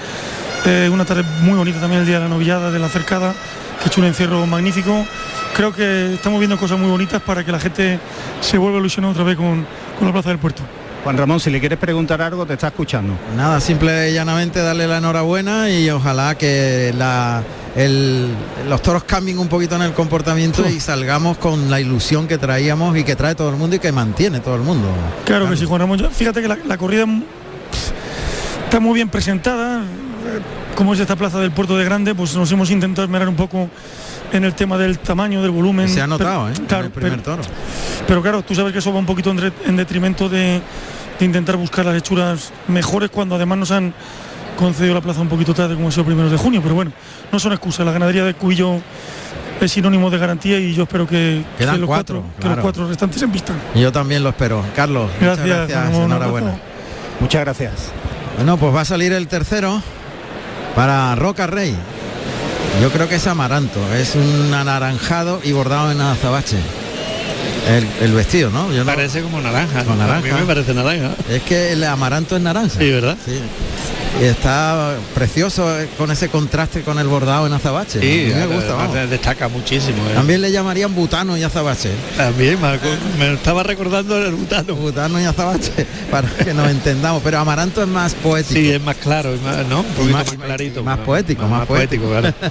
[0.65, 3.33] Eh, una tarde muy bonita también el día de la novillada, de la cercada,
[3.79, 5.07] que ha hecho un encierro magnífico.
[5.55, 7.99] Creo que estamos viendo cosas muy bonitas para que la gente
[8.41, 9.67] se vuelva a ilusionar otra vez con,
[9.99, 10.63] con la plaza del puerto.
[11.05, 13.15] Juan Ramón, si le quieres preguntar algo, te está escuchando.
[13.37, 17.43] Nada, simple y llanamente darle la enhorabuena y ojalá que la,
[17.77, 18.29] el-
[18.69, 22.97] los toros cambien un poquito en el comportamiento y salgamos con la ilusión que traíamos
[22.97, 24.89] y que trae todo el mundo y que mantiene todo el mundo.
[25.25, 25.99] Claro que sí, Juan Ramón.
[25.99, 27.05] Yo- Fíjate que la, la corrida
[28.65, 29.81] está muy bien presentada.
[29.81, 30.41] eh,
[30.75, 33.69] Como es esta plaza del puerto de Grande, pues nos hemos intentado esmerar un poco
[34.33, 35.87] en el tema del tamaño, del volumen.
[35.89, 36.67] Se ha notado, Pero- ¿eh?
[36.79, 37.43] En el primer pero, toro.
[38.07, 39.31] pero claro, tú sabes que eso va un poquito
[39.67, 40.63] en detrimento de,
[41.19, 43.93] de intentar buscar las hechuras mejores cuando además nos han
[44.57, 46.61] concedido la plaza un poquito tarde, como ha sido primeros de junio.
[46.63, 46.93] Pero bueno,
[47.31, 47.85] no son excusas.
[47.87, 48.81] La ganadería de Cubillo
[49.61, 52.59] es sinónimo de garantía y yo espero que, Quedan que los, cuatro, cuatro, que los
[52.63, 53.57] cuatro restantes se envistan.
[53.75, 54.65] Yo también lo espero.
[54.75, 56.55] Carlos, muchas Gracias, gracias, Ramón, un enhorabuena.
[57.21, 57.73] Muchas gracias.
[58.37, 59.81] Bueno, pues va a salir el tercero
[60.75, 61.75] para Roca Rey.
[62.81, 66.57] Yo creo que es amaranto, es un anaranjado y bordado en azabache.
[67.69, 68.73] El, el vestido, ¿no?
[68.73, 69.85] Yo no- Parece como naranja.
[69.85, 70.35] Con A naranja.
[70.35, 71.11] mí me parece naranja.
[71.31, 72.71] Es que el amaranto es naranja.
[72.81, 73.17] Sí, ¿verdad?
[73.25, 73.39] Sí.
[74.21, 77.99] Y está precioso eh, con ese contraste con el bordado en azabache.
[78.01, 78.75] Sí, A mí me gusta.
[78.75, 79.11] vamos.
[79.11, 79.97] destaca muchísimo.
[80.09, 80.15] ¿eh?
[80.15, 81.91] También le llamarían butano y azabache.
[82.17, 82.59] También,
[83.19, 84.75] me, estaba recordando el butano.
[84.77, 87.23] Butano y azabache, para que nos entendamos.
[87.25, 88.61] Pero amaranto es más poético.
[88.61, 89.81] Sí, es más claro, es más, ¿no?
[89.81, 90.83] Un poquito más- más, clarito.
[90.85, 92.09] más poético, más poético.
[92.09, 92.33] claro.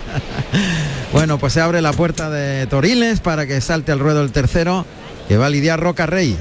[1.14, 4.86] Bueno, pues se abre la puerta de Toriles para que salte al ruedo el tercero,
[5.28, 6.38] que va a lidiar Roca Rey.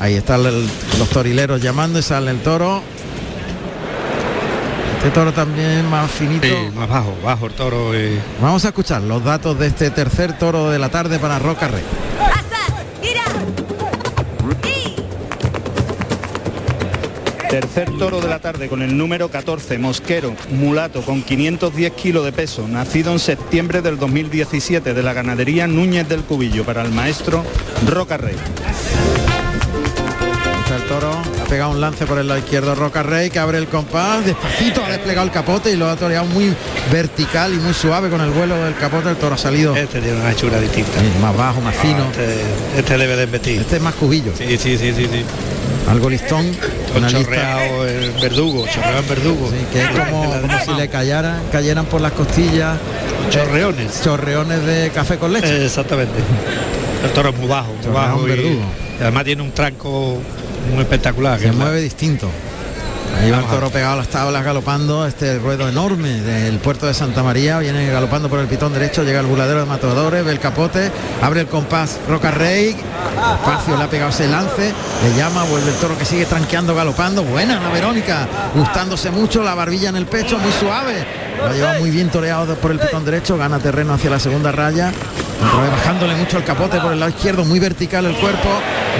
[0.00, 0.68] Ahí están el-
[0.98, 2.82] los torileros llamando y sale el toro.
[5.02, 6.46] Este toro también más finito.
[6.46, 7.98] Sí, más bajo, bajo el toro.
[7.98, 11.66] y- Vamos a escuchar los datos de este tercer toro de la tarde para Roca
[11.66, 11.82] Rey.
[17.50, 22.32] Tercer toro de la tarde con el número 14, Mosquero, mulato con 510 kilos de
[22.32, 27.44] peso, nacido en septiembre del 2017 de la ganadería Núñez del Cubillo para el maestro
[27.86, 28.36] Roca Rey.
[30.82, 33.66] El toro, ha pegado un lance por el lado izquierdo Roca Rey que abre el
[33.68, 36.52] compás, despacito ha desplegado el capote y lo ha toreado muy
[36.90, 40.20] vertical y muy suave con el vuelo del capote, el toro ha salido Este tiene
[40.20, 40.90] una hechura distinta.
[41.20, 42.04] más bajo, más fino.
[42.10, 42.40] Este,
[42.78, 43.60] este debe de embestir.
[43.60, 45.24] Este es más cubillo, Sí, sí, sí, sí, sí.
[45.88, 46.50] algo listón,
[46.92, 49.50] Con una lista chorreado verdugo, chorreado verdugo.
[49.50, 52.76] sí, que es como, como si le cayeran, cayeran por las costillas
[53.30, 54.02] Chorreones.
[54.02, 55.56] chorreones de café con leche.
[55.62, 56.14] Eh, exactamente.
[57.04, 58.26] El toro es muy bajo, muy bajo.
[58.26, 58.62] Y, verdugo.
[58.98, 60.18] y además tiene un tranco
[60.70, 61.38] muy espectacular.
[61.38, 62.30] que se la- mueve distinto.
[63.20, 66.94] Ahí va el toro pegado a las tablas galopando, este ruedo enorme del puerto de
[66.94, 70.38] Santa María, viene galopando por el pitón derecho, llega el burladero de matadores, ve el
[70.40, 70.90] capote,
[71.20, 74.72] abre el compás Roca Rey, espacio le ha pegado ese lance,
[75.04, 79.54] le llama, vuelve el toro que sigue tranqueando, galopando, buena la Verónica, gustándose mucho, la
[79.54, 81.04] barbilla en el pecho, muy suave,
[81.48, 84.92] lo lleva muy bien toreado por el pitón derecho, gana terreno hacia la segunda raya,
[85.70, 88.48] bajándole mucho el capote por el lado izquierdo, muy vertical el cuerpo,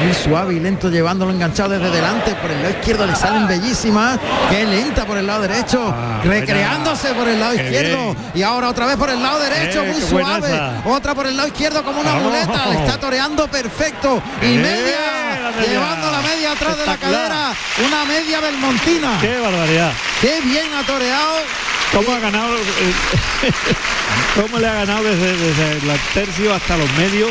[0.04, 4.18] muy suave y lento llevándolo enganchado desde delante, por el lado izquierdo le salen bellísimas,
[4.50, 8.16] que lenta por el lado derecho, Ah, recreándose por el lado izquierdo.
[8.34, 11.48] y ahora otra vez por el lado derecho, Eh, muy suave, otra por el lado
[11.48, 14.20] izquierdo como una muleta, le está toreando perfecto.
[14.40, 15.68] Y Eh, media, la media.
[15.72, 17.52] llevando la media atrás de la cadera,
[17.86, 19.92] una media belmontina, ¡Qué barbaridad!
[20.20, 21.34] qué bien ha toreado
[21.92, 22.56] ¿Cómo ha ganado?
[22.56, 22.92] eh,
[24.40, 27.30] ¿Cómo le ha ganado desde, desde el tercio hasta los medios,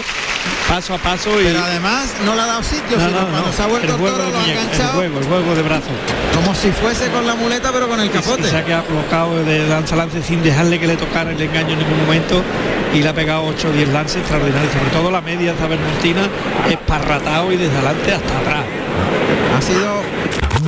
[0.70, 1.40] paso a paso?
[1.42, 3.66] Y, Pero además no le ha dado sitio, No, sino no, cuando no, se ha
[3.66, 5.90] vuelto el juego toro de lo ha enganchado El juego, el juego de brazos.
[6.36, 8.48] como si fuese con la muleta pero con el capote.
[8.50, 11.80] se ha quedado colocado de lanza lance sin dejarle que le tocara el engaño en
[11.80, 12.44] ningún momento
[12.94, 16.22] y le ha pegado 8 o 10 lances extraordinarios, sobre todo la media esta Bermontina,
[16.70, 18.64] esparratado y desde adelante hasta atrás.
[19.58, 20.02] Ha sido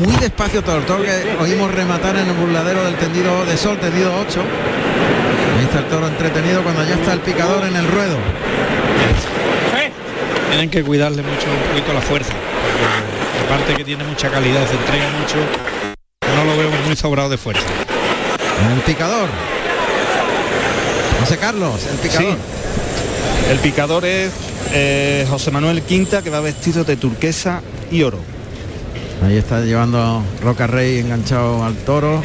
[0.04, 3.78] muy despacio todo el toro que oímos rematar en el burladero del tendido de sol,
[3.80, 4.41] tendido 8.
[5.58, 8.18] Ahí está el toro entretenido cuando ya está el picador en el ruedo.
[10.49, 12.34] Tienen que cuidarle mucho un poquito la fuerza.
[13.45, 15.36] Aparte que tiene mucha calidad, se entrega mucho.
[16.36, 17.64] No lo veo muy sobrado de fuerza.
[18.76, 19.30] El picador.
[21.22, 22.38] José Carlos, el picador.
[23.49, 24.32] El picador es
[24.74, 28.33] eh, José Manuel Quinta, que va vestido de turquesa y oro.
[29.26, 32.24] Ahí está llevando Roca Rey enganchado al toro.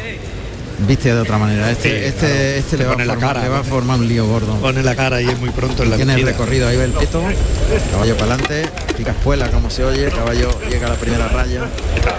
[0.87, 1.69] Viste de otra manera.
[1.69, 2.35] Este, Sí, este, claro.
[2.59, 4.25] este Te le, va a pone la formar, cara, le va a formar un lío
[4.27, 4.55] gordo.
[4.55, 6.91] Pone la cara y es muy pronto en la Tiene el recorrido, ahí va el
[6.91, 7.21] pito,
[7.91, 11.63] caballo para adelante, pica espuela como se oye, caballo llega a la primera raya,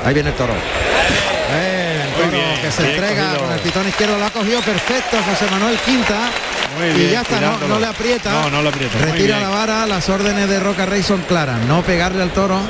[0.04, 0.52] ahí viene el toro.
[1.52, 3.40] Eh, el toro bien, que se entrega cogido.
[3.46, 6.30] con el pitón izquierdo, lo ha cogido perfecto José Manuel Quinta
[6.78, 9.86] Muy y bien, ya está, no, le aprieta, No, no le aprieta, retira la vara,
[9.86, 12.60] las órdenes de Roca Rey son claras, no pegarle al toro,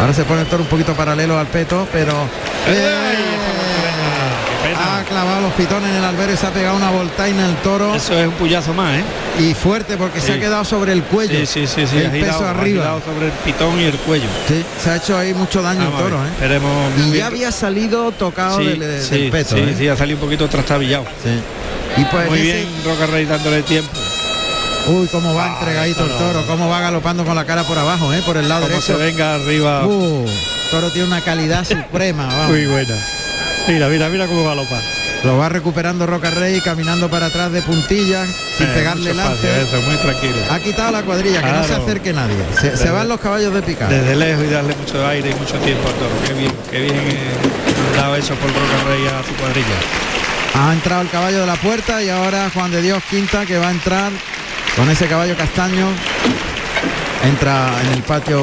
[0.00, 2.12] ahora se pone el toro un poquito paralelo al peto, pero...
[2.68, 3.14] eh,
[4.62, 4.98] Qué pena.
[4.98, 7.94] ha clavado los pitones en el albero y se ha pegado una voltaina el toro
[7.94, 9.04] Eso es un puyazo más, ¿eh?
[9.38, 11.38] y fuerte porque se ha quedado sobre el cuello.
[11.40, 11.96] Sí, sí, sí, sí.
[11.98, 12.82] el ha peso ha arriba.
[12.82, 14.26] girado sobre el pitón y el cuello.
[14.48, 16.28] Sí, se ha hecho ahí mucho daño Vamos el toro, ¿eh?
[16.32, 16.92] Esperemos.
[16.98, 19.54] Y ya había salido tocado sí, del, del sí, peto.
[19.56, 19.74] sí, ¿eh?
[19.78, 21.04] sí, ha salido un poquito trastabillado.
[21.22, 22.00] Sí.
[22.02, 23.90] Y pues Muy bien, Roca Rey dándole tiempo.
[24.88, 28.12] Uy, cómo va Ah, entregadito el toro, cómo va galopando con la cara por abajo,
[28.12, 28.22] ¿eh?
[28.26, 29.14] Por el lado Como se derecho.
[29.16, 29.86] venga arriba.
[29.86, 30.26] Uh,
[30.70, 32.48] toro tiene una calidad suprema, vamos.
[32.48, 32.94] Muy buena.
[33.68, 34.80] Mira, mira, mira cómo galopa.
[35.22, 38.26] Lo va recuperando Roca Rey caminando para atrás de puntillas,
[38.56, 39.46] sin Eh, pegarle lance.
[39.62, 40.36] Eso, muy tranquilo.
[40.50, 42.36] Ha quitado la cuadrilla, que no se acerque nadie.
[42.58, 43.90] Se, se van los caballos de picar.
[43.90, 46.10] Desde lejos y darle mucho aire y mucho tiempo al toro.
[46.26, 49.76] Qué bien, qué bien eh, dado eso por Roca Rey a su cuadrilla.
[50.54, 53.68] Ha entrado el caballo de la puerta y ahora Juan de Dios Quinta que va
[53.68, 54.10] a entrar
[54.76, 55.86] con ese caballo castaño.
[57.24, 58.40] Entra en el patio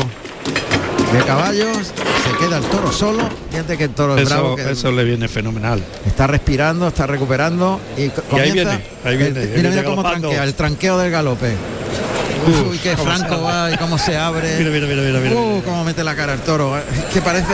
[1.11, 3.27] de caballos, se queda el toro solo.
[3.49, 5.83] Fíjate que el toro es bravo, Eso, que eso le viene fenomenal.
[6.05, 8.77] está respirando, está recuperando y co- Y ahí comienza.
[8.77, 11.53] viene, ahí viene, el- mira, mira cómo tranquea, el tranqueo del galope.
[12.47, 14.57] Uf, Uy, qué franco va y cómo se abre.
[14.59, 15.65] Mira, mira, mira, mira, mira, Uh, mira.
[15.65, 16.77] cómo mete la cara el toro.
[16.77, 17.47] Es que parece.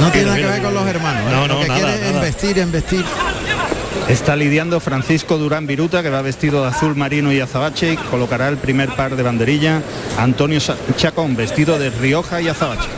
[0.00, 1.22] No tiene nada que ver con los hermanos.
[1.22, 1.34] ¿eh?
[1.34, 2.12] No, Lo no, que nada, quiere es nada.
[2.14, 3.04] investir, investir.
[4.08, 8.48] Está lidiando Francisco Durán Viruta, que va vestido de azul marino y azabache y colocará
[8.48, 9.80] el primer par de banderilla.
[10.18, 10.60] Antonio
[10.96, 12.88] Chacón, vestido de Rioja y azabache.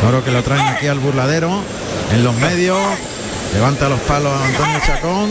[0.00, 1.62] Toro que lo traen aquí al burladero,
[2.12, 2.76] en los medios,
[3.54, 5.30] levanta los palos a Antonio Chacón,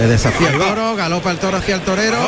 [0.00, 2.18] le desafía el toro, galopa el toro hacia el torero,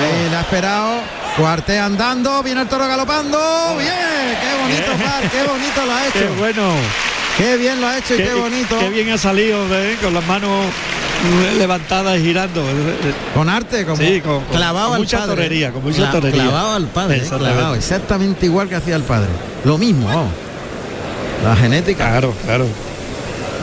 [0.00, 1.00] ahí le ha esperado,
[1.36, 3.38] cuartea andando, viene el toro galopando,
[3.76, 7.15] bien, qué bonito par, qué bonito lo ha Qué hecho, bueno.
[7.36, 9.96] Qué bien lo ha hecho y qué, bonito, Qué bien ha salido ¿eh?
[10.02, 10.66] con las manos
[11.54, 12.62] mm, levantadas y girando.
[13.34, 15.34] con arte, como Sí, con- clavado con al mucha padre.
[15.34, 16.42] torería, con mucha Cla- torería.
[16.44, 17.54] Clavado al padre, eh, Exactamente.
[17.56, 19.28] clavado, exactamente igual que hacía el padre,
[19.64, 20.30] lo mismo, vamos.
[21.44, 22.08] la genética.
[22.10, 22.66] Claro, claro.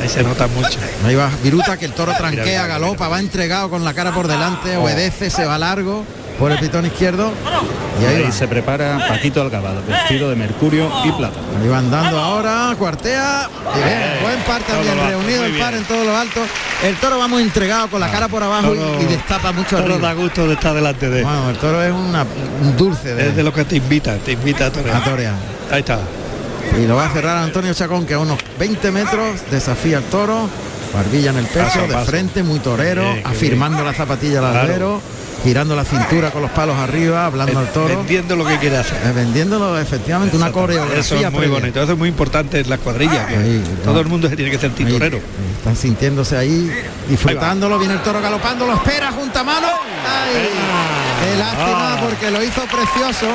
[0.01, 0.78] Ahí se nota mucho.
[1.05, 4.28] Ahí va Viruta que el toro tranquea, mira, galopa, va entregado con la cara por
[4.28, 4.84] delante, Oh.
[4.84, 6.03] obedece, se va largo.
[6.40, 7.32] Por el pitón izquierdo.
[8.02, 11.40] Y ahí, se prepara Paquito Alcabado, vestido de mercurio y plata.
[11.62, 13.48] Ahí va andando ahora, cuartea.
[13.76, 16.42] Y bien, buen par también, reunido el par en todo lo alto.
[16.84, 19.78] El toro va muy entregado con la cara por abajo y- Toro- y, destapa mucho
[19.78, 20.08] Toro arriba.
[20.10, 21.24] da gusto de estar delante de él.
[21.24, 22.26] Bueno, el toro es una,
[22.62, 24.96] un dulce de, Es de lo que te invita, te invita a torear.
[24.98, 25.34] a torear.
[25.72, 26.00] Ahí está.
[26.82, 30.50] Y lo va a cerrar Antonio Chacón, que a unos 20 metros desafía al toro.
[30.94, 32.06] Barbilla en el pecho, Paso de paso.
[32.06, 35.02] frente, muy torero, Bien, afirmando la zapatilla al Claro.
[35.44, 37.89] Girando la cintura con los palos arriba, hablando al toro.
[37.98, 38.98] Vendiendo lo que quiere hacer.
[39.06, 41.60] eh, vendiéndolo efectivamente una coreografía Eso es muy previa.
[41.60, 44.52] bonito, eso es muy importante en las cuadrillas, que Ahí, todo el mundo se tiene
[44.52, 45.18] que sentir Ahí, torero.
[45.18, 46.72] ahí Están sintiéndose ahí,
[47.10, 49.68] disfrutándolo, viene el toro galopando, lo espera junta mano.
[49.68, 50.50] ¡Ay!
[51.24, 52.00] Qué lástima Ah.
[52.04, 53.28] porque lo hizo precioso.